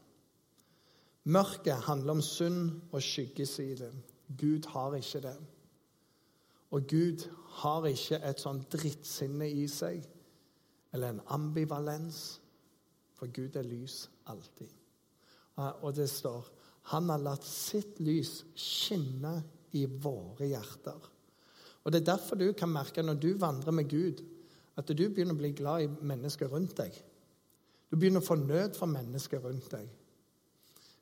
Mørket 1.27 1.87
handler 1.89 2.15
om 2.15 2.21
synd 2.23 2.93
og 2.93 3.03
skyggeside. 3.03 3.89
Gud 4.27 4.65
har 4.73 4.95
ikke 4.97 5.21
det. 5.21 5.35
Og 6.71 6.87
Gud 6.89 7.27
har 7.61 7.85
ikke 7.87 8.19
et 8.25 8.41
sånn 8.41 8.63
drittsinne 8.71 9.47
i 9.47 9.67
seg 9.71 10.03
eller 10.95 11.11
en 11.11 11.21
ambivalens, 11.35 12.39
for 13.15 13.31
Gud 13.31 13.55
er 13.59 13.67
lys 13.67 14.05
alltid. 14.31 14.71
Og 15.59 15.91
det 15.95 16.07
står 16.11 16.47
han 16.91 17.09
har 17.09 17.21
latt 17.21 17.45
sitt 17.47 17.99
lys 18.03 18.43
skinne 18.59 19.39
i 19.73 19.85
våre 19.89 20.51
hjerter. 20.51 21.11
Og 21.83 21.91
Det 21.91 22.01
er 22.01 22.11
derfor 22.13 22.37
du 22.37 22.51
kan 22.53 22.69
merke 22.69 23.03
når 23.03 23.17
du 23.21 23.31
vandrer 23.37 23.71
med 23.71 23.89
Gud, 23.89 24.21
at 24.75 24.87
du 24.87 25.09
begynner 25.09 25.33
å 25.33 25.39
bli 25.39 25.51
glad 25.55 25.83
i 25.83 26.05
mennesker 26.05 26.49
rundt 26.51 26.75
deg. 26.77 26.95
Du 27.89 27.97
begynner 27.97 28.21
å 28.21 28.25
få 28.25 28.35
nød 28.35 28.75
for 28.77 28.91
mennesker 28.91 29.41
rundt 29.41 29.69
deg. 29.71 29.87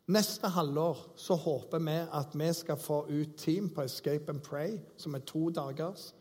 Neste 0.08 0.48
halvår 0.48 0.98
så 1.16 1.36
håper 1.36 1.80
vi 1.80 1.96
at 2.12 2.36
vi 2.36 2.50
skal 2.54 2.78
få 2.78 3.06
ut 3.10 3.38
team 3.38 3.70
på 3.70 3.82
Escape 3.82 4.30
and 4.30 4.42
Pray, 4.44 4.78
som 4.98 5.16
er 5.16 5.20
to 5.20 5.50
dagers. 5.50 6.14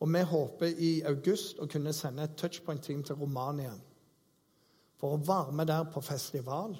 Og 0.00 0.12
vi 0.14 0.22
håper 0.22 0.66
i 0.78 1.02
august 1.06 1.58
å 1.58 1.66
kunne 1.66 1.92
sende 1.92 2.22
et 2.22 2.36
touchpoint-team 2.38 3.02
til 3.02 3.18
Romania. 3.18 3.74
For 5.00 5.16
å 5.16 5.22
være 5.26 5.52
med 5.52 5.66
der 5.66 5.86
på 5.90 6.00
festival, 6.00 6.76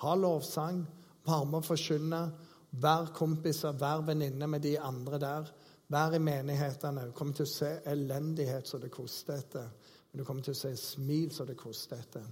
ha 0.00 0.14
lovsang, 0.14 0.86
være 1.26 1.44
med 1.44 1.58
og 1.60 1.68
forkynne, 1.68 2.22
være 2.70 3.12
kompiser, 3.16 3.76
være 3.76 4.06
venninne 4.06 4.46
med 4.46 4.64
de 4.64 4.78
andre 4.80 5.20
der. 5.20 5.52
Være 5.88 6.16
i 6.16 6.18
menighetene. 6.18 7.04
Du 7.06 7.12
kommer 7.14 7.36
til 7.36 7.46
å 7.46 7.52
se 7.52 7.68
elendighet 7.86 8.66
som 8.66 8.80
det 8.82 8.90
koster 8.90 9.36
etter. 9.38 9.68
Men 10.10 10.18
du 10.18 10.24
kommer 10.26 10.42
til 10.42 10.56
å 10.56 10.58
se 10.58 10.72
smil 10.80 11.30
som 11.34 11.46
det 11.46 11.56
koster 11.60 12.00
etter. 12.00 12.24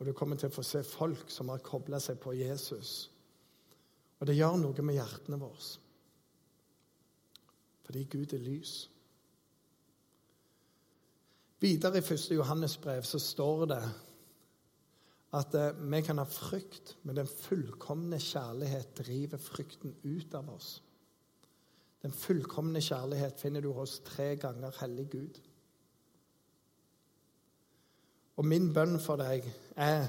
Og 0.00 0.06
du 0.08 0.14
kommer 0.16 0.36
til 0.40 0.48
å 0.48 0.54
få 0.54 0.64
se 0.64 0.80
folk 0.86 1.28
som 1.28 1.52
har 1.52 1.60
kobla 1.64 2.00
seg 2.00 2.16
på 2.22 2.32
Jesus. 2.32 3.10
Og 4.20 4.28
det 4.28 4.38
gjør 4.38 4.56
noe 4.62 4.84
med 4.84 4.96
hjertene 4.96 5.38
våre. 5.40 5.66
Fordi 7.84 8.06
Gud 8.08 8.32
er 8.32 8.40
lys. 8.44 8.74
Videre 11.60 12.00
i 12.00 12.04
1. 12.04 12.30
Johannes 12.32 12.78
brev 12.80 13.04
så 13.04 13.20
står 13.20 13.66
det 13.68 13.82
at 15.36 15.54
eh, 15.54 15.82
vi 15.92 16.00
kan 16.02 16.18
ha 16.18 16.24
frykt, 16.24 16.96
men 17.04 17.18
den 17.18 17.28
fullkomne 17.28 18.18
kjærlighet 18.22 18.94
driver 19.02 19.42
frykten 19.42 19.92
ut 20.02 20.34
av 20.34 20.48
oss. 20.54 20.78
Den 22.00 22.14
fullkomne 22.16 22.80
kjærlighet 22.80 23.40
finner 23.42 23.60
du 23.60 23.74
hos 23.76 23.98
tre 24.06 24.32
ganger 24.40 24.74
hellig 24.80 25.10
Gud. 25.12 25.40
Og 28.40 28.46
min 28.48 28.70
bønn 28.72 28.96
for 29.00 29.20
deg 29.20 29.44
er 29.76 30.06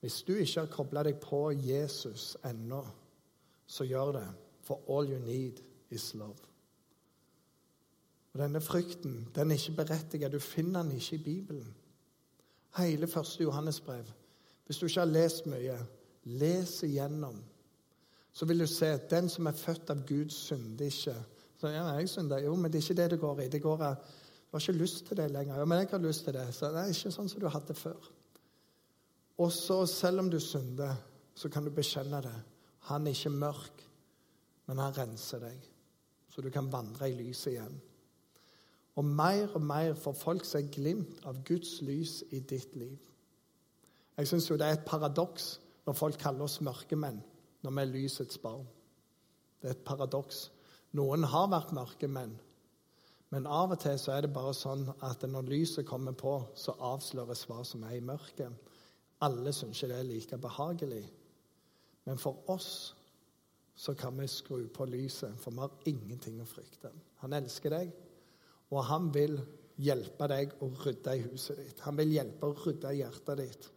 hvis 0.00 0.20
du 0.22 0.36
ikke 0.38 0.60
har 0.60 0.68
kobla 0.70 1.02
deg 1.02 1.16
på 1.18 1.48
Jesus 1.50 2.36
ennå, 2.46 2.84
så 3.66 3.84
gjør 3.84 4.12
det. 4.20 4.26
For 4.62 4.84
all 4.86 5.08
you 5.10 5.18
need 5.18 5.58
is 5.90 6.12
love. 6.14 6.38
Og 8.32 8.42
Denne 8.42 8.60
frykten 8.60 9.24
den 9.34 9.50
er 9.50 9.58
ikke 9.58 9.80
berettiget. 9.80 10.32
Du 10.32 10.38
finner 10.38 10.82
den 10.82 10.92
ikke 10.92 11.16
i 11.16 11.24
Bibelen. 11.24 11.74
Hele 12.76 13.06
første 13.06 13.42
Johannesbrev. 13.42 14.04
Hvis 14.66 14.78
du 14.78 14.86
ikke 14.86 15.00
har 15.00 15.10
lest 15.10 15.46
mye, 15.46 15.78
les 16.24 16.82
igjennom. 16.82 17.42
Så 18.32 18.46
vil 18.46 18.60
du 18.60 18.66
se 18.66 18.86
at 18.86 19.10
den 19.10 19.28
som 19.28 19.46
er 19.46 19.58
født 19.58 19.90
av 19.90 20.06
Gud, 20.06 20.30
synder 20.30 20.84
ikke. 20.84 21.14
Så, 21.58 21.68
ja, 21.68 21.84
jeg 21.84 22.08
synder. 22.08 22.38
Jo, 22.38 22.54
men 22.54 22.72
det 22.72 22.78
er 22.78 22.90
ikke 22.90 23.02
det 23.02 23.10
det 23.10 23.20
går 23.20 23.40
i. 23.40 23.48
Det 23.48 23.62
går 23.62 23.82
av 23.82 23.96
du 24.46 24.56
har 24.56 24.62
ikke 24.62 24.78
lyst 24.78 25.06
til 25.06 25.18
det 25.18 25.30
lenger. 25.30 25.58
Ja, 25.58 25.64
men 25.64 25.78
jeg 25.78 25.88
har 25.90 25.98
lyst 25.98 26.24
til 26.24 26.34
det. 26.34 26.46
Så 26.54 26.70
det 26.70 26.80
er 26.80 26.92
ikke 26.92 27.12
sånn 27.12 27.28
som 27.28 27.42
du 27.42 27.48
hadde 27.50 27.74
før. 27.74 28.10
Og 29.42 29.50
så, 29.52 29.80
selv 29.90 30.22
om 30.22 30.30
du 30.30 30.38
synder, 30.40 30.94
så 31.36 31.50
kan 31.52 31.64
du 31.66 31.70
bekjenne 31.74 32.22
det. 32.24 32.36
Han 32.88 33.06
er 33.06 33.16
ikke 33.16 33.34
mørk, 33.34 33.82
men 34.66 34.80
han 34.80 34.94
renser 34.96 35.42
deg. 35.42 35.66
Så 36.30 36.44
du 36.44 36.48
kan 36.54 36.70
vandre 36.72 37.10
i 37.10 37.16
lyset 37.18 37.56
igjen. 37.56 37.76
Og 38.96 39.04
mer 39.04 39.52
og 39.58 39.60
mer 39.60 39.94
får 40.00 40.16
folk 40.16 40.46
seg 40.48 40.70
glimt 40.72 41.20
av 41.28 41.42
Guds 41.44 41.80
lys 41.84 42.22
i 42.32 42.40
ditt 42.40 42.76
liv. 42.80 42.96
Jeg 44.16 44.28
syns 44.30 44.48
jo 44.48 44.56
det 44.56 44.70
er 44.70 44.78
et 44.78 44.88
paradoks 44.88 45.56
når 45.84 45.98
folk 45.98 46.18
kaller 46.20 46.46
oss 46.46 46.62
mørkemenn 46.64 47.20
når 47.64 47.74
vi 47.74 47.82
er 47.82 47.92
lysets 47.92 48.38
barn. 48.40 48.64
Det 49.60 49.68
er 49.68 49.76
et 49.76 49.84
paradoks. 49.84 50.46
Noen 50.96 51.26
har 51.28 51.50
vært 51.52 51.74
mørkemenn, 51.76 52.32
men 53.34 53.46
av 53.50 53.74
og 53.74 53.80
til 53.82 53.98
så 53.98 54.14
er 54.14 54.24
det 54.24 54.34
bare 54.34 54.54
sånn 54.54 54.84
at 55.04 55.24
når 55.26 55.48
lyset 55.50 55.86
kommer 55.88 56.14
på, 56.14 56.38
så 56.54 56.76
avsløres 56.92 57.42
hva 57.48 57.64
som 57.66 57.82
er 57.88 57.96
i 57.98 58.04
mørket. 58.04 58.52
Alle 59.26 59.52
syns 59.56 59.80
ikke 59.80 59.90
det 59.90 59.98
er 59.98 60.08
like 60.10 60.38
behagelig. 60.38 61.02
Men 62.06 62.20
for 62.22 62.46
oss 62.52 62.70
så 63.76 63.94
kan 63.98 64.16
vi 64.20 64.28
skru 64.30 64.68
på 64.72 64.86
lyset, 64.88 65.34
for 65.42 65.50
vi 65.50 65.64
har 65.64 65.90
ingenting 65.90 66.38
å 66.40 66.48
frykte. 66.48 66.92
Han 67.24 67.34
elsker 67.36 67.74
deg, 67.74 67.90
og 68.70 68.84
han 68.88 69.10
vil 69.12 69.36
hjelpe 69.82 70.28
deg 70.30 70.54
å 70.64 70.70
rydde 70.84 71.16
i 71.16 71.24
huset 71.26 71.58
ditt. 71.60 71.82
Han 71.84 71.98
vil 71.98 72.14
hjelpe 72.14 72.48
å 72.48 72.56
rydde 72.62 72.94
i 72.94 73.02
hjertet 73.02 73.42
ditt. 73.42 73.68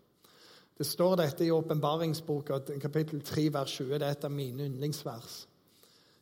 Det 0.79 0.87
står 0.87 1.17
dette 1.19 1.43
i 1.43 1.51
åpenbaringsboka, 1.51 2.61
kapittel 2.79 3.19
3, 3.25 3.49
vers 3.51 3.73
20. 3.81 3.97
Det 3.97 4.07
er 4.07 4.15
et 4.15 4.27
av 4.29 4.31
mine 4.31 4.69
yndlingsvers. 4.69 5.41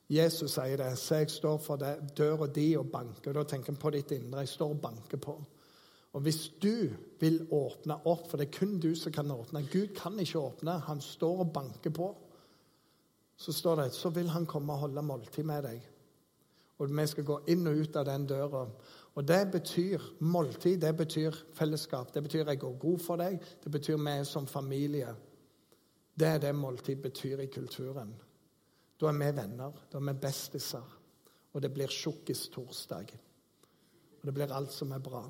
Jesus 0.10 0.54
sier 0.56 0.80
det. 0.80 0.94
Så 0.98 1.22
jeg 1.22 1.32
står 1.32 1.58
for 1.64 1.80
det, 1.82 1.96
døra 2.18 2.48
di 2.48 2.70
og 2.80 2.92
banker. 2.92 3.34
Da 3.36 3.44
tenker 3.44 3.74
en 3.74 3.80
på 3.82 3.92
ditt 3.92 4.12
indre. 4.16 4.46
Jeg 4.46 4.54
står 4.56 4.76
og 4.78 4.82
banker 4.82 5.20
på. 5.22 5.36
Og 6.16 6.24
hvis 6.24 6.48
du 6.64 6.88
vil 7.20 7.42
åpne 7.52 8.00
opp, 8.08 8.30
for 8.30 8.40
det 8.40 8.48
er 8.48 8.60
kun 8.60 8.80
du 8.80 8.94
som 8.96 9.12
kan 9.14 9.32
åpne 9.32 9.66
Gud 9.72 9.92
kan 9.96 10.16
ikke 10.20 10.40
åpne, 10.40 10.80
han 10.88 11.02
står 11.02 11.44
og 11.44 11.52
banker 11.54 11.94
på. 11.94 12.08
Så 13.38 13.54
står 13.54 13.84
det 13.84 13.92
så 13.94 14.10
vil 14.10 14.30
han 14.34 14.48
komme 14.50 14.74
og 14.74 14.88
holde 14.88 15.04
måltid 15.06 15.46
med 15.46 15.68
deg. 15.68 15.84
Og 16.78 16.90
vi 16.94 17.06
skal 17.10 17.26
gå 17.26 17.38
inn 17.54 17.68
og 17.68 17.84
ut 17.84 17.96
av 17.98 18.06
den 18.06 18.26
døra. 18.30 18.64
Og 19.18 19.28
det 19.28 19.52
betyr 19.52 20.02
måltid, 20.20 20.80
det 20.82 20.94
betyr 20.98 21.38
fellesskap. 21.58 22.14
Det 22.14 22.24
betyr 22.24 22.46
jeg 22.46 22.60
går 22.60 22.78
god 22.80 23.00
for 23.00 23.22
deg. 23.22 23.38
Det 23.64 23.72
betyr 23.72 23.98
vi 23.98 24.18
som 24.26 24.48
familie. 24.48 25.14
Det 26.18 26.28
er 26.28 26.40
det 26.42 26.56
måltid 26.56 27.02
betyr 27.02 27.40
i 27.46 27.50
kulturen. 27.54 28.14
Da 29.00 29.10
er 29.10 29.18
vi 29.18 29.32
venner. 29.38 29.76
Da 29.92 30.00
er 30.00 30.08
vi 30.08 30.14
bestiser. 30.22 30.96
Og 31.54 31.62
det 31.62 31.74
blir 31.74 31.92
tjukkis-torsdag. 31.92 33.14
Og 34.20 34.26
det 34.26 34.34
blir 34.34 34.54
alt 34.54 34.74
som 34.74 34.92
er 34.92 35.04
bra. 35.04 35.24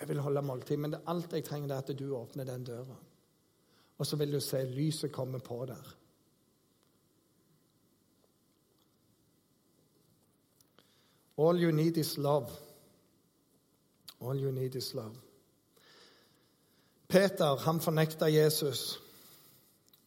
Jeg 0.00 0.08
vil 0.08 0.20
holde 0.20 0.42
måltid, 0.42 0.76
men 0.76 0.96
alt 1.06 1.32
jeg 1.32 1.44
trenger, 1.44 1.74
er 1.74 1.82
at 1.82 1.98
du 1.98 2.14
åpner 2.16 2.44
den 2.44 2.64
døra. 2.64 2.96
Og 3.98 4.06
så 4.06 4.16
vil 4.16 4.32
du 4.32 4.40
se 4.40 4.64
lyset 4.64 5.12
komme 5.12 5.40
på 5.40 5.64
der. 5.66 5.96
All 11.38 11.62
you 11.62 11.70
need 11.70 11.96
is 11.96 12.18
love. 12.18 12.50
All 14.20 14.36
you 14.36 14.50
need 14.52 14.74
is 14.74 14.94
love. 14.94 15.16
Peter 17.08 17.56
han 17.56 17.80
fornekta 17.80 18.26
Jesus, 18.26 19.00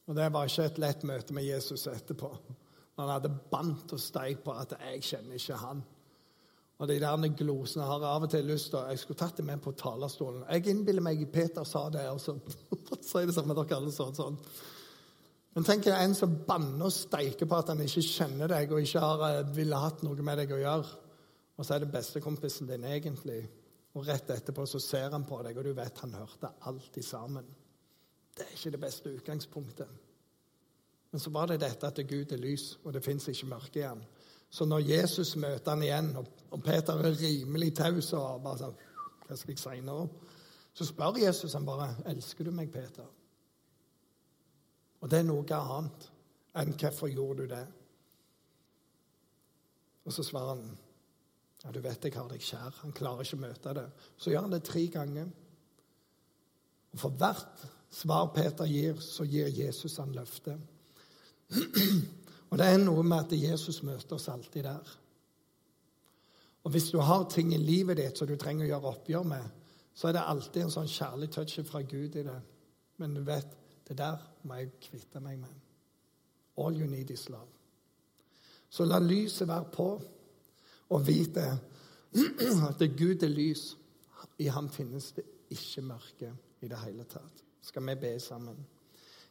og 0.06 0.16
det 0.16 0.32
var 0.34 0.48
ikke 0.50 0.64
et 0.66 0.78
lett 0.82 1.04
møte 1.06 1.34
med 1.34 1.46
Jesus 1.46 1.88
etterpå. 1.88 2.32
Han 2.96 3.12
hadde 3.12 3.34
bandt 3.52 3.94
og 3.94 4.00
steik 4.00 4.44
på 4.44 4.52
at 4.52 4.74
'jeg 4.80 5.04
kjenner 5.04 5.34
ikke 5.34 5.60
han'. 5.60 5.84
Og 6.78 6.88
de 6.88 7.00
der 7.00 7.36
glosene 7.38 7.84
har 7.88 8.04
av 8.04 8.24
og 8.24 8.30
til 8.30 8.46
lyst 8.46 8.70
til 8.70 8.80
Jeg 8.90 9.00
skulle 9.00 9.18
tatt 9.18 9.38
det 9.38 9.46
med 9.46 9.62
på 9.62 9.72
talerstolen. 9.72 10.44
Jeg 10.50 10.68
innbiller 10.68 11.02
meg 11.02 11.32
Peter 11.32 11.64
sa 11.64 11.90
det, 11.90 12.10
og 12.10 12.20
så 12.20 12.36
sier 13.02 13.26
det 13.26 13.36
samme 13.36 13.56
dere 13.56 13.78
alle 13.78 13.92
sånn. 13.92 14.16
sånn. 14.16 14.38
Men 15.56 15.64
tenk 15.64 15.86
deg 15.86 15.96
en 15.96 16.16
som 16.18 16.34
banner 16.48 16.86
og 16.86 16.92
steiker 16.92 17.48
på 17.48 17.56
at 17.56 17.72
han 17.72 17.84
ikke 17.86 18.04
kjenner 18.04 18.52
deg 18.52 18.72
og 18.72 18.82
ikke 18.84 19.00
har 19.00 19.24
eh, 19.30 19.52
ville 19.56 19.80
hatt 19.80 20.04
noe 20.04 20.16
med 20.22 20.38
deg 20.38 20.52
å 20.52 20.60
gjøre. 20.60 20.98
Og 21.56 21.66
så 21.66 21.76
er 21.76 21.86
det 21.86 21.94
bestekompisen 21.94 22.68
din 22.68 22.84
egentlig. 22.84 23.46
Og 23.96 24.04
rett 24.04 24.30
etterpå 24.36 24.66
så 24.68 24.82
ser 24.84 25.14
han 25.16 25.24
på 25.24 25.40
deg, 25.46 25.56
og 25.56 25.64
du 25.64 25.72
vet 25.78 26.02
han 26.04 26.18
hørte 26.20 26.52
alt 26.68 27.00
sammen. 27.08 27.48
Det 28.36 28.44
er 28.44 28.58
ikke 28.58 28.74
det 28.76 28.82
beste 28.82 29.14
utgangspunktet. 29.16 30.05
Men 31.16 31.20
så 31.24 31.32
var 31.32 31.48
det 31.48 31.62
dette 31.62 31.88
at 31.88 32.00
Gud 32.10 32.32
er 32.36 32.40
lys, 32.44 32.74
og 32.84 32.92
det 32.92 33.00
fins 33.06 33.30
ikke 33.32 33.48
mørke 33.48 33.78
igjen. 33.80 34.02
Så 34.52 34.66
når 34.68 34.82
Jesus 34.84 35.30
møter 35.40 35.72
han 35.72 35.84
igjen, 35.86 36.10
og 36.52 36.60
Peter 36.64 37.00
er 37.00 37.16
rimelig 37.16 37.70
taus 37.78 38.10
og 38.20 38.42
bare 38.44 38.60
sånn 38.60 38.82
Hva 39.24 39.38
skal 39.40 39.54
jeg 39.54 39.62
si 39.62 39.86
nå? 39.88 39.96
Så 40.76 40.90
spør 40.90 41.22
Jesus 41.22 41.56
han 41.56 41.70
bare 41.70 41.88
elsker 42.12 42.50
du 42.50 42.52
meg, 42.52 42.68
Peter. 42.76 43.08
Og 45.00 45.14
det 45.16 45.22
er 45.22 45.30
noe 45.30 45.62
annet 45.62 46.10
enn 46.60 46.76
hvorfor 46.84 47.14
gjorde 47.16 47.48
du 47.48 47.56
det? 47.56 47.64
Og 50.04 50.20
så 50.20 50.28
svarer 50.34 50.58
han 50.58 50.68
ja, 51.64 51.72
du 51.72 51.80
vet 51.80 52.12
jeg 52.12 52.20
har 52.20 52.28
deg 52.36 52.44
kjær. 52.44 52.84
Han 52.84 53.00
klarer 53.00 53.24
ikke 53.24 53.40
å 53.40 53.46
møte 53.48 53.80
det. 53.80 53.88
Så 54.20 54.36
gjør 54.36 54.50
han 54.50 54.60
det 54.60 54.66
tre 54.68 54.84
ganger. 55.00 55.32
Og 56.92 57.06
for 57.08 57.24
hvert 57.24 57.68
svar 58.04 58.34
Peter 58.36 58.68
gir, 58.68 59.00
så 59.00 59.24
gir 59.24 59.48
Jesus 59.64 59.96
han 60.04 60.12
løftet. 60.12 60.75
Og 62.50 62.58
det 62.60 62.68
er 62.68 62.80
noe 62.82 63.04
med 63.04 63.26
at 63.26 63.36
Jesus 63.36 63.82
møter 63.84 64.16
oss 64.16 64.30
alltid 64.32 64.64
der. 64.64 64.96
Og 66.66 66.72
hvis 66.72 66.90
du 66.90 66.98
har 67.00 67.28
ting 67.30 67.54
i 67.54 67.62
livet 67.62 67.98
ditt 67.98 68.18
som 68.18 68.28
du 68.28 68.36
trenger 68.42 68.66
å 68.66 68.70
gjøre 68.70 68.92
oppgjør 68.94 69.28
med, 69.30 69.44
så 69.96 70.08
er 70.08 70.18
det 70.18 70.26
alltid 70.26 70.64
en 70.64 70.74
sånn 70.74 70.90
kjærlig 70.90 71.30
touch 71.32 71.60
fra 71.68 71.82
Gud 71.86 72.18
i 72.18 72.24
det. 72.26 72.40
Men 72.98 73.14
du 73.16 73.22
vet, 73.28 73.48
det 73.88 73.98
der 74.00 74.24
må 74.44 74.58
jeg 74.60 74.74
kvitte 74.82 75.22
meg 75.22 75.40
med. 75.40 75.54
All 76.58 76.76
you 76.80 76.88
need 76.90 77.12
is 77.12 77.28
love. 77.30 77.52
Så 78.70 78.86
la 78.86 79.00
lyset 79.00 79.48
være 79.48 79.70
på, 79.72 79.90
og 80.90 81.08
vite 81.08 81.46
at 82.70 82.80
det 82.80 82.96
Gud 82.98 83.24
er 83.24 83.32
lys. 83.32 83.76
I 84.40 84.50
ham 84.52 84.70
finnes 84.70 85.12
det 85.16 85.24
ikke 85.54 85.82
mørke 85.86 86.32
i 86.62 86.68
det 86.68 86.80
hele 86.82 87.06
tatt. 87.08 87.44
Skal 87.62 87.86
vi 87.88 87.96
be 88.00 88.20
sammen? 88.20 88.58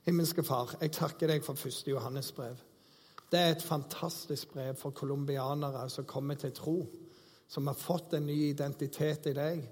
Himmelske 0.04 0.42
Far, 0.44 0.74
jeg 0.82 0.92
takker 0.92 1.30
deg 1.32 1.44
for 1.44 1.56
første 1.56 1.88
Johannes 1.88 2.26
brev. 2.36 2.58
Det 3.32 3.38
er 3.40 3.54
et 3.54 3.62
fantastisk 3.64 4.50
brev 4.52 4.74
for 4.76 4.92
colombianere 4.92 5.86
som 5.88 6.04
kommer 6.04 6.36
til 6.36 6.52
tro, 6.52 6.74
som 7.48 7.70
har 7.70 7.78
fått 7.80 8.12
en 8.18 8.26
ny 8.28 8.36
identitet 8.50 9.30
i 9.30 9.32
deg, 9.36 9.62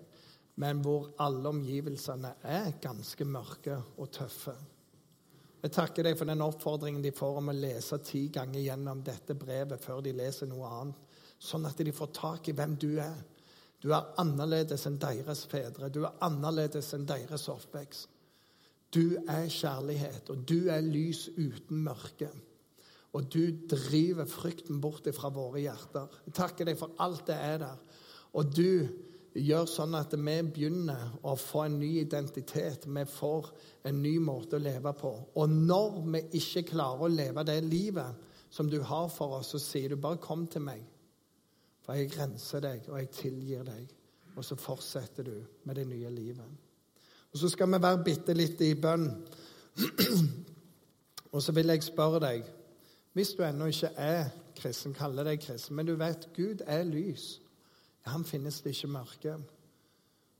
men 0.65 0.81
hvor 0.81 1.11
alle 1.21 1.53
omgivelsene 1.53 2.31
er 2.49 2.71
ganske 2.81 3.27
mørke 3.29 3.77
og 3.99 4.09
tøffe. 4.17 4.55
Jeg 5.63 5.75
takker 5.77 6.09
deg 6.09 6.17
for 6.17 6.33
den 6.33 6.47
oppfordringen 6.47 7.05
de 7.05 7.13
får 7.13 7.43
om 7.43 7.53
å 7.53 7.57
lese 7.57 8.01
ti 8.01 8.25
ganger 8.33 8.65
gjennom 8.65 9.05
dette 9.05 9.37
brevet 9.37 9.85
før 9.85 10.01
de 10.01 10.17
leser 10.17 10.49
noe 10.49 10.73
annet, 10.79 11.05
sånn 11.37 11.69
at 11.69 11.77
de 11.77 11.93
får 11.93 12.13
tak 12.17 12.49
i 12.49 12.57
hvem 12.57 12.79
du 12.81 12.89
er. 13.05 13.21
Du 13.85 13.93
er 13.93 14.15
annerledes 14.23 14.89
enn 14.89 14.97
deres 15.03 15.45
fedre. 15.51 15.93
Du 15.93 16.07
er 16.07 16.17
annerledes 16.25 16.93
enn 16.97 17.05
deres 17.05 17.51
oppvekst. 17.53 18.12
Du 18.93 19.17
er 19.29 19.49
kjærlighet, 19.49 20.29
og 20.31 20.43
du 20.49 20.69
er 20.69 20.83
lys 20.85 21.29
uten 21.39 21.81
mørke. 21.85 22.29
Og 23.13 23.29
du 23.33 23.45
driver 23.69 24.29
frykten 24.29 24.81
bort 24.81 25.09
fra 25.17 25.31
våre 25.33 25.61
hjerter. 25.61 26.13
Jeg 26.27 26.37
takker 26.37 26.69
deg 26.69 26.79
for 26.81 26.97
alt 27.01 27.27
det 27.29 27.37
er 27.37 27.59
der. 27.61 27.81
Og 28.37 28.53
du 28.57 28.89
gjør 29.37 29.69
sånn 29.69 29.97
at 29.97 30.13
vi 30.17 30.37
begynner 30.45 31.17
å 31.25 31.35
få 31.41 31.67
en 31.67 31.79
ny 31.81 31.91
identitet. 32.03 32.87
Vi 32.89 33.05
får 33.09 33.51
en 33.89 34.01
ny 34.05 34.17
måte 34.21 34.57
å 34.57 34.65
leve 34.65 34.93
på. 34.97 35.13
Og 35.41 35.53
når 35.53 36.01
vi 36.15 36.23
ikke 36.41 36.67
klarer 36.73 37.05
å 37.05 37.13
leve 37.13 37.45
det 37.49 37.61
livet 37.65 38.29
som 38.53 38.69
du 38.69 38.81
har 38.85 39.09
for 39.13 39.39
oss, 39.39 39.55
så 39.55 39.61
sier 39.61 39.89
du 39.89 39.97
bare 39.97 40.21
'kom 40.21 40.47
til 40.47 40.63
meg'. 40.63 40.85
For 41.83 41.95
jeg 41.95 42.13
renser 42.19 42.61
deg, 42.61 42.89
og 42.89 42.99
jeg 42.99 43.11
tilgir 43.11 43.65
deg. 43.65 43.89
Og 44.37 44.45
så 44.45 44.57
fortsetter 44.57 45.23
du 45.23 45.45
med 45.65 45.75
det 45.75 45.87
nye 45.89 46.11
livet. 46.11 46.47
Og 47.33 47.39
så 47.39 47.49
skal 47.49 47.71
vi 47.73 47.81
være 47.83 48.05
bitte 48.05 48.35
litt 48.37 48.61
i 48.61 48.75
bønn. 48.75 49.07
og 51.33 51.43
så 51.43 51.55
vil 51.57 51.73
jeg 51.73 51.87
spørre 51.87 52.21
deg 52.21 52.51
hvis 53.13 53.35
du 53.37 53.43
ennå 53.45 53.67
ikke 53.69 53.91
er 54.01 54.31
kristen, 54.57 54.95
kaller 54.97 55.27
deg 55.29 55.41
kristen, 55.43 55.77
men 55.77 55.85
du 55.85 55.93
vet 56.01 56.31
Gud 56.33 56.63
er 56.65 56.87
lys. 56.89 57.43
Ja, 58.05 58.15
han 58.15 58.25
finnes 58.25 58.63
det 58.65 58.73
ikke 58.73 58.89
mørke. 58.89 59.35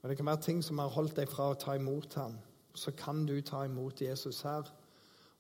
Og 0.03 0.09
Det 0.09 0.17
kan 0.17 0.27
være 0.27 0.41
ting 0.43 0.63
som 0.65 0.81
har 0.81 0.89
holdt 0.89 1.19
deg 1.21 1.29
fra 1.29 1.51
å 1.53 1.59
ta 1.59 1.77
imot 1.77 2.15
ham. 2.17 2.39
Så 2.75 2.95
kan 2.97 3.27
du 3.29 3.35
ta 3.45 3.65
imot 3.69 4.01
Jesus 4.01 4.41
her. 4.43 4.65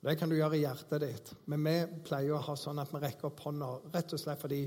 Og 0.02 0.10
Det 0.10 0.18
kan 0.18 0.28
du 0.28 0.36
gjøre 0.36 0.58
i 0.58 0.64
hjertet 0.66 1.00
ditt. 1.00 1.32
Men 1.46 1.64
vi 1.64 2.02
pleier 2.04 2.36
å 2.36 2.44
ha 2.44 2.56
sånn 2.56 2.78
at 2.78 2.92
vi 2.92 3.00
rekker 3.00 3.30
opp 3.30 3.40
hånda 3.40 3.70
rett 3.94 4.12
og 4.12 4.20
slett 4.20 4.40
fordi 4.40 4.62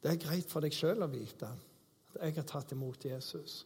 det 0.00 0.14
er 0.14 0.22
greit 0.22 0.48
for 0.48 0.64
deg 0.64 0.72
sjøl 0.72 1.02
å 1.04 1.10
vite 1.10 1.50
at 1.50 2.22
jeg 2.22 2.38
har 2.38 2.48
tatt 2.48 2.72
imot 2.72 3.04
Jesus. 3.04 3.64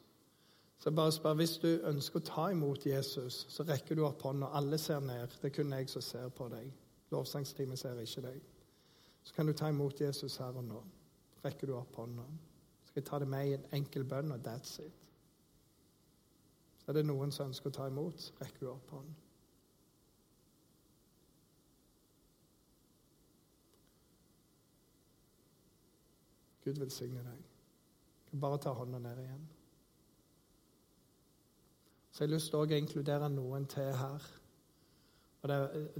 Så 0.84 0.90
jeg 0.90 0.96
bare 0.96 1.12
spør, 1.12 1.34
Hvis 1.34 1.58
du 1.58 1.68
ønsker 1.88 2.20
å 2.20 2.24
ta 2.28 2.42
imot 2.52 2.82
Jesus, 2.86 3.46
så 3.48 3.64
rekker 3.64 3.96
du 3.96 4.02
opp 4.04 4.22
hånda. 4.22 4.50
Alle 4.52 4.76
ser 4.78 5.00
ned. 5.00 5.32
Det 5.40 5.48
er 5.48 5.54
kun 5.56 5.72
jeg 5.72 5.88
som 5.88 6.02
ser 6.04 6.28
på 6.28 6.48
deg. 6.52 6.66
Lovsangstimen 7.10 7.76
ser 7.76 8.00
ikke 8.02 8.20
deg. 8.26 8.42
Så 9.22 9.32
kan 9.34 9.46
du 9.46 9.52
ta 9.52 9.70
imot 9.72 10.00
Jesus 10.00 10.36
her 10.36 10.52
og 10.52 10.64
nå. 10.64 10.82
Rekker 11.44 11.72
du 11.72 11.74
opp 11.78 11.96
hånda. 11.96 12.26
Så 12.82 12.90
skal 12.90 13.00
jeg 13.00 13.08
ta 13.08 13.18
det 13.18 13.28
med 13.28 13.48
i 13.48 13.54
en 13.54 13.64
enkel 13.72 14.04
bønn, 14.04 14.32
og 14.32 14.44
that's 14.44 14.76
it. 14.84 15.08
Så 16.82 16.92
er 16.92 17.00
det 17.00 17.06
noen 17.06 17.32
som 17.32 17.48
ønsker 17.48 17.72
å 17.72 17.78
ta 17.80 17.88
imot, 17.88 18.28
rekker 18.42 18.66
du 18.66 18.70
opp 18.74 18.90
hånden. 18.90 19.16
Gud 26.64 26.76
velsigne 26.76 27.24
deg. 27.24 27.44
Bare 28.36 28.60
ta 28.60 28.76
hånda 28.76 29.00
ned 29.00 29.26
igjen. 29.28 29.52
Så 32.14 32.22
jeg 32.22 32.28
har 32.28 32.36
lyst 32.36 32.52
til 32.52 32.60
å 32.62 32.76
inkludere 32.78 33.26
noen 33.26 33.64
til 33.66 33.88
her. 33.98 34.26
Og 35.42 35.48
det, 35.50 35.56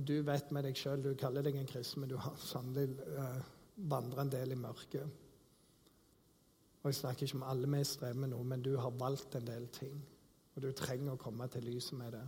Du 0.07 0.13
vet 0.23 0.53
med 0.55 0.63
deg 0.63 0.79
sjøl, 0.79 1.03
du 1.03 1.17
kaller 1.19 1.43
deg 1.43 1.57
en 1.59 1.67
kristen, 1.67 2.05
men 2.05 2.13
du 2.13 2.15
har 2.23 2.37
sannelig 2.39 2.95
uh, 3.19 3.41
vandret 3.91 4.23
en 4.23 4.31
del 4.31 4.55
i 4.55 4.59
mørket. 4.61 5.09
Og 6.83 6.87
Jeg 6.87 7.01
snakker 7.01 7.27
ikke 7.27 7.41
om 7.41 7.43
alle 7.51 7.71
vi 7.73 7.83
strever 7.85 8.21
med 8.23 8.31
noe, 8.31 8.47
men 8.47 8.63
du 8.63 8.77
har 8.79 8.95
valgt 8.95 9.35
en 9.35 9.47
del 9.47 9.67
ting. 9.75 9.99
Og 10.55 10.63
du 10.63 10.71
trenger 10.71 11.17
å 11.17 11.19
komme 11.19 11.49
til 11.51 11.67
lyset 11.67 11.99
med 11.99 12.15
det. 12.15 12.23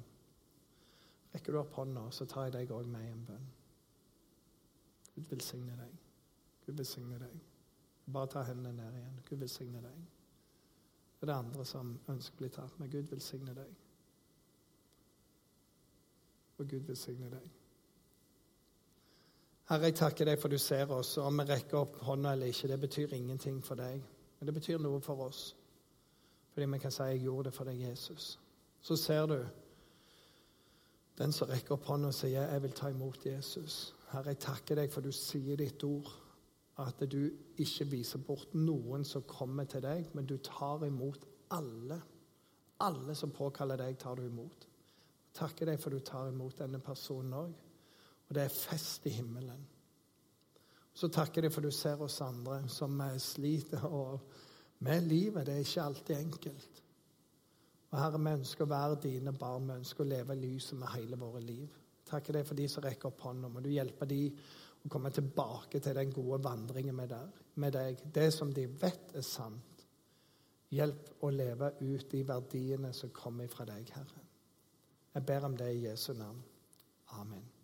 Rekker 1.37 1.55
du 1.55 1.61
opp 1.61 1.79
hånda, 1.79 2.09
så 2.11 2.27
tar 2.27 2.49
jeg 2.49 2.57
deg 2.57 2.75
òg 2.75 2.91
med 2.91 3.07
i 3.07 3.13
en 3.13 3.25
bønn. 3.29 3.49
Gud 5.15 5.31
velsigne 5.31 5.79
deg. 5.79 5.95
Gud 6.67 6.75
velsigne 6.83 7.23
deg. 7.23 7.39
Bare 8.11 8.35
ta 8.35 8.43
hendene 8.51 8.75
ned 8.83 8.99
igjen. 8.99 9.21
Gud 9.31 9.45
velsigne 9.47 9.87
deg. 9.87 10.16
Det 11.21 11.29
er 11.29 11.39
andre 11.39 11.65
som 11.65 11.99
ønsker 12.09 12.37
å 12.37 12.39
bli 12.45 12.49
tatt 12.49 12.79
med. 12.79 12.91
Gud 12.91 13.11
velsigne 13.11 13.55
deg 13.57 13.75
og 16.59 16.69
Gud 16.69 16.81
velsigne 16.89 17.31
deg. 17.31 17.47
Herre, 19.67 19.91
jeg 19.91 19.97
takker 19.99 20.29
deg 20.29 20.41
for 20.41 20.53
du 20.53 20.59
ser 20.63 20.91
oss, 20.95 21.17
og 21.19 21.29
om 21.29 21.41
vi 21.43 21.49
rekker 21.49 21.79
opp 21.81 21.99
hånda 22.07 22.33
eller 22.37 22.53
ikke, 22.53 22.71
det 22.71 22.81
betyr 22.81 23.15
ingenting 23.17 23.59
for 23.65 23.79
deg. 23.79 24.03
Men 24.39 24.49
det 24.49 24.55
betyr 24.55 24.79
noe 24.83 25.01
for 25.03 25.27
oss, 25.27 25.57
fordi 26.53 26.67
vi 26.73 26.79
kan 26.79 26.91
si 26.91 27.03
'jeg 27.03 27.23
gjorde 27.23 27.45
det 27.51 27.55
for 27.55 27.65
deg, 27.65 27.81
Jesus'. 27.81 28.39
Så 28.81 28.97
ser 28.97 29.27
du 29.27 29.47
den 31.19 31.33
som 31.33 31.49
rekker 31.49 31.73
opp 31.73 31.85
hånda 31.85 32.09
og 32.09 32.15
sier 32.15 32.51
'jeg 32.51 32.63
vil 32.63 32.73
ta 32.73 32.89
imot 32.89 33.27
Jesus'. 33.27 33.93
Herre, 34.11 34.27
jeg 34.27 34.39
takker 34.39 34.75
deg 34.75 34.93
for 34.93 35.01
du 35.01 35.13
sier 35.13 35.57
ditt 35.57 35.85
ord, 35.85 36.13
at 36.83 37.01
du 37.09 37.23
ikke 37.63 37.87
viser 37.89 38.21
bort 38.21 38.53
noen 38.55 39.05
som 39.05 39.25
kommer 39.29 39.65
til 39.65 39.85
deg, 39.85 40.11
men 40.15 40.27
du 40.29 40.37
tar 40.45 40.85
imot 40.87 41.25
alle. 41.57 42.01
Alle 42.85 43.15
som 43.17 43.33
påkaller 43.33 43.81
deg, 43.81 43.97
tar 43.99 44.19
du 44.19 44.27
imot 44.27 44.67
takker 45.37 45.71
deg 45.71 45.81
for 45.81 45.95
du 45.95 46.01
tar 46.05 46.31
imot 46.31 46.61
denne 46.63 46.81
personen 46.85 47.37
òg. 47.37 47.55
Og 48.27 48.35
det 48.35 48.47
er 48.47 48.55
fest 48.55 49.07
i 49.07 49.15
himmelen. 49.19 49.63
Så 50.97 51.11
takker 51.13 51.45
jeg 51.45 51.53
for 51.53 51.67
du 51.67 51.71
ser 51.75 52.01
oss 52.03 52.23
andre 52.25 52.63
som 52.73 52.97
sliter 53.21 53.85
med 54.87 55.07
livet. 55.07 55.45
Det 55.47 55.55
er 55.55 55.65
ikke 55.65 55.85
alltid 55.85 56.17
enkelt. 56.17 56.83
Og 57.93 57.99
Herre, 58.01 58.21
vi 58.21 58.33
ønsker 58.41 58.65
å 58.65 58.71
være 58.73 59.03
dine 59.05 59.35
barn. 59.37 59.69
Vi 59.69 59.77
ønsker 59.83 60.05
å 60.05 60.09
leve 60.09 60.39
lyset 60.41 60.79
med 60.81 60.95
hele 60.97 61.19
våre 61.21 61.43
liv. 61.45 61.69
Takker 62.07 62.39
deg 62.39 62.49
for 62.49 62.59
de 62.59 62.67
som 62.71 62.85
rekker 62.85 63.13
opp 63.13 63.23
hånda. 63.29 63.51
Må 63.53 63.63
du 63.63 63.71
hjelpe 63.71 64.09
de 64.09 64.23
å 64.87 64.93
komme 64.93 65.11
tilbake 65.11 65.81
til 65.83 65.97
den 65.99 66.13
gode 66.15 66.39
vandringen 66.45 66.97
med 66.97 67.73
deg. 67.75 68.05
Det 68.15 68.31
som 68.35 68.53
de 68.55 68.67
vet 68.81 69.17
er 69.17 69.27
sant. 69.27 69.85
Hjelp 70.75 71.23
å 71.23 71.31
leve 71.31 71.73
ut 71.81 72.09
de 72.11 72.23
verdiene 72.27 72.93
som 72.95 73.13
kommer 73.15 73.51
fra 73.51 73.67
deg, 73.69 73.91
Herre. 73.95 74.25
Jeg 75.15 75.27
ber 75.27 75.47
om 75.49 75.57
det 75.57 75.69
i 75.73 75.85
Jesu 75.87 76.13
navn. 76.15 76.43
Amen. 77.17 77.56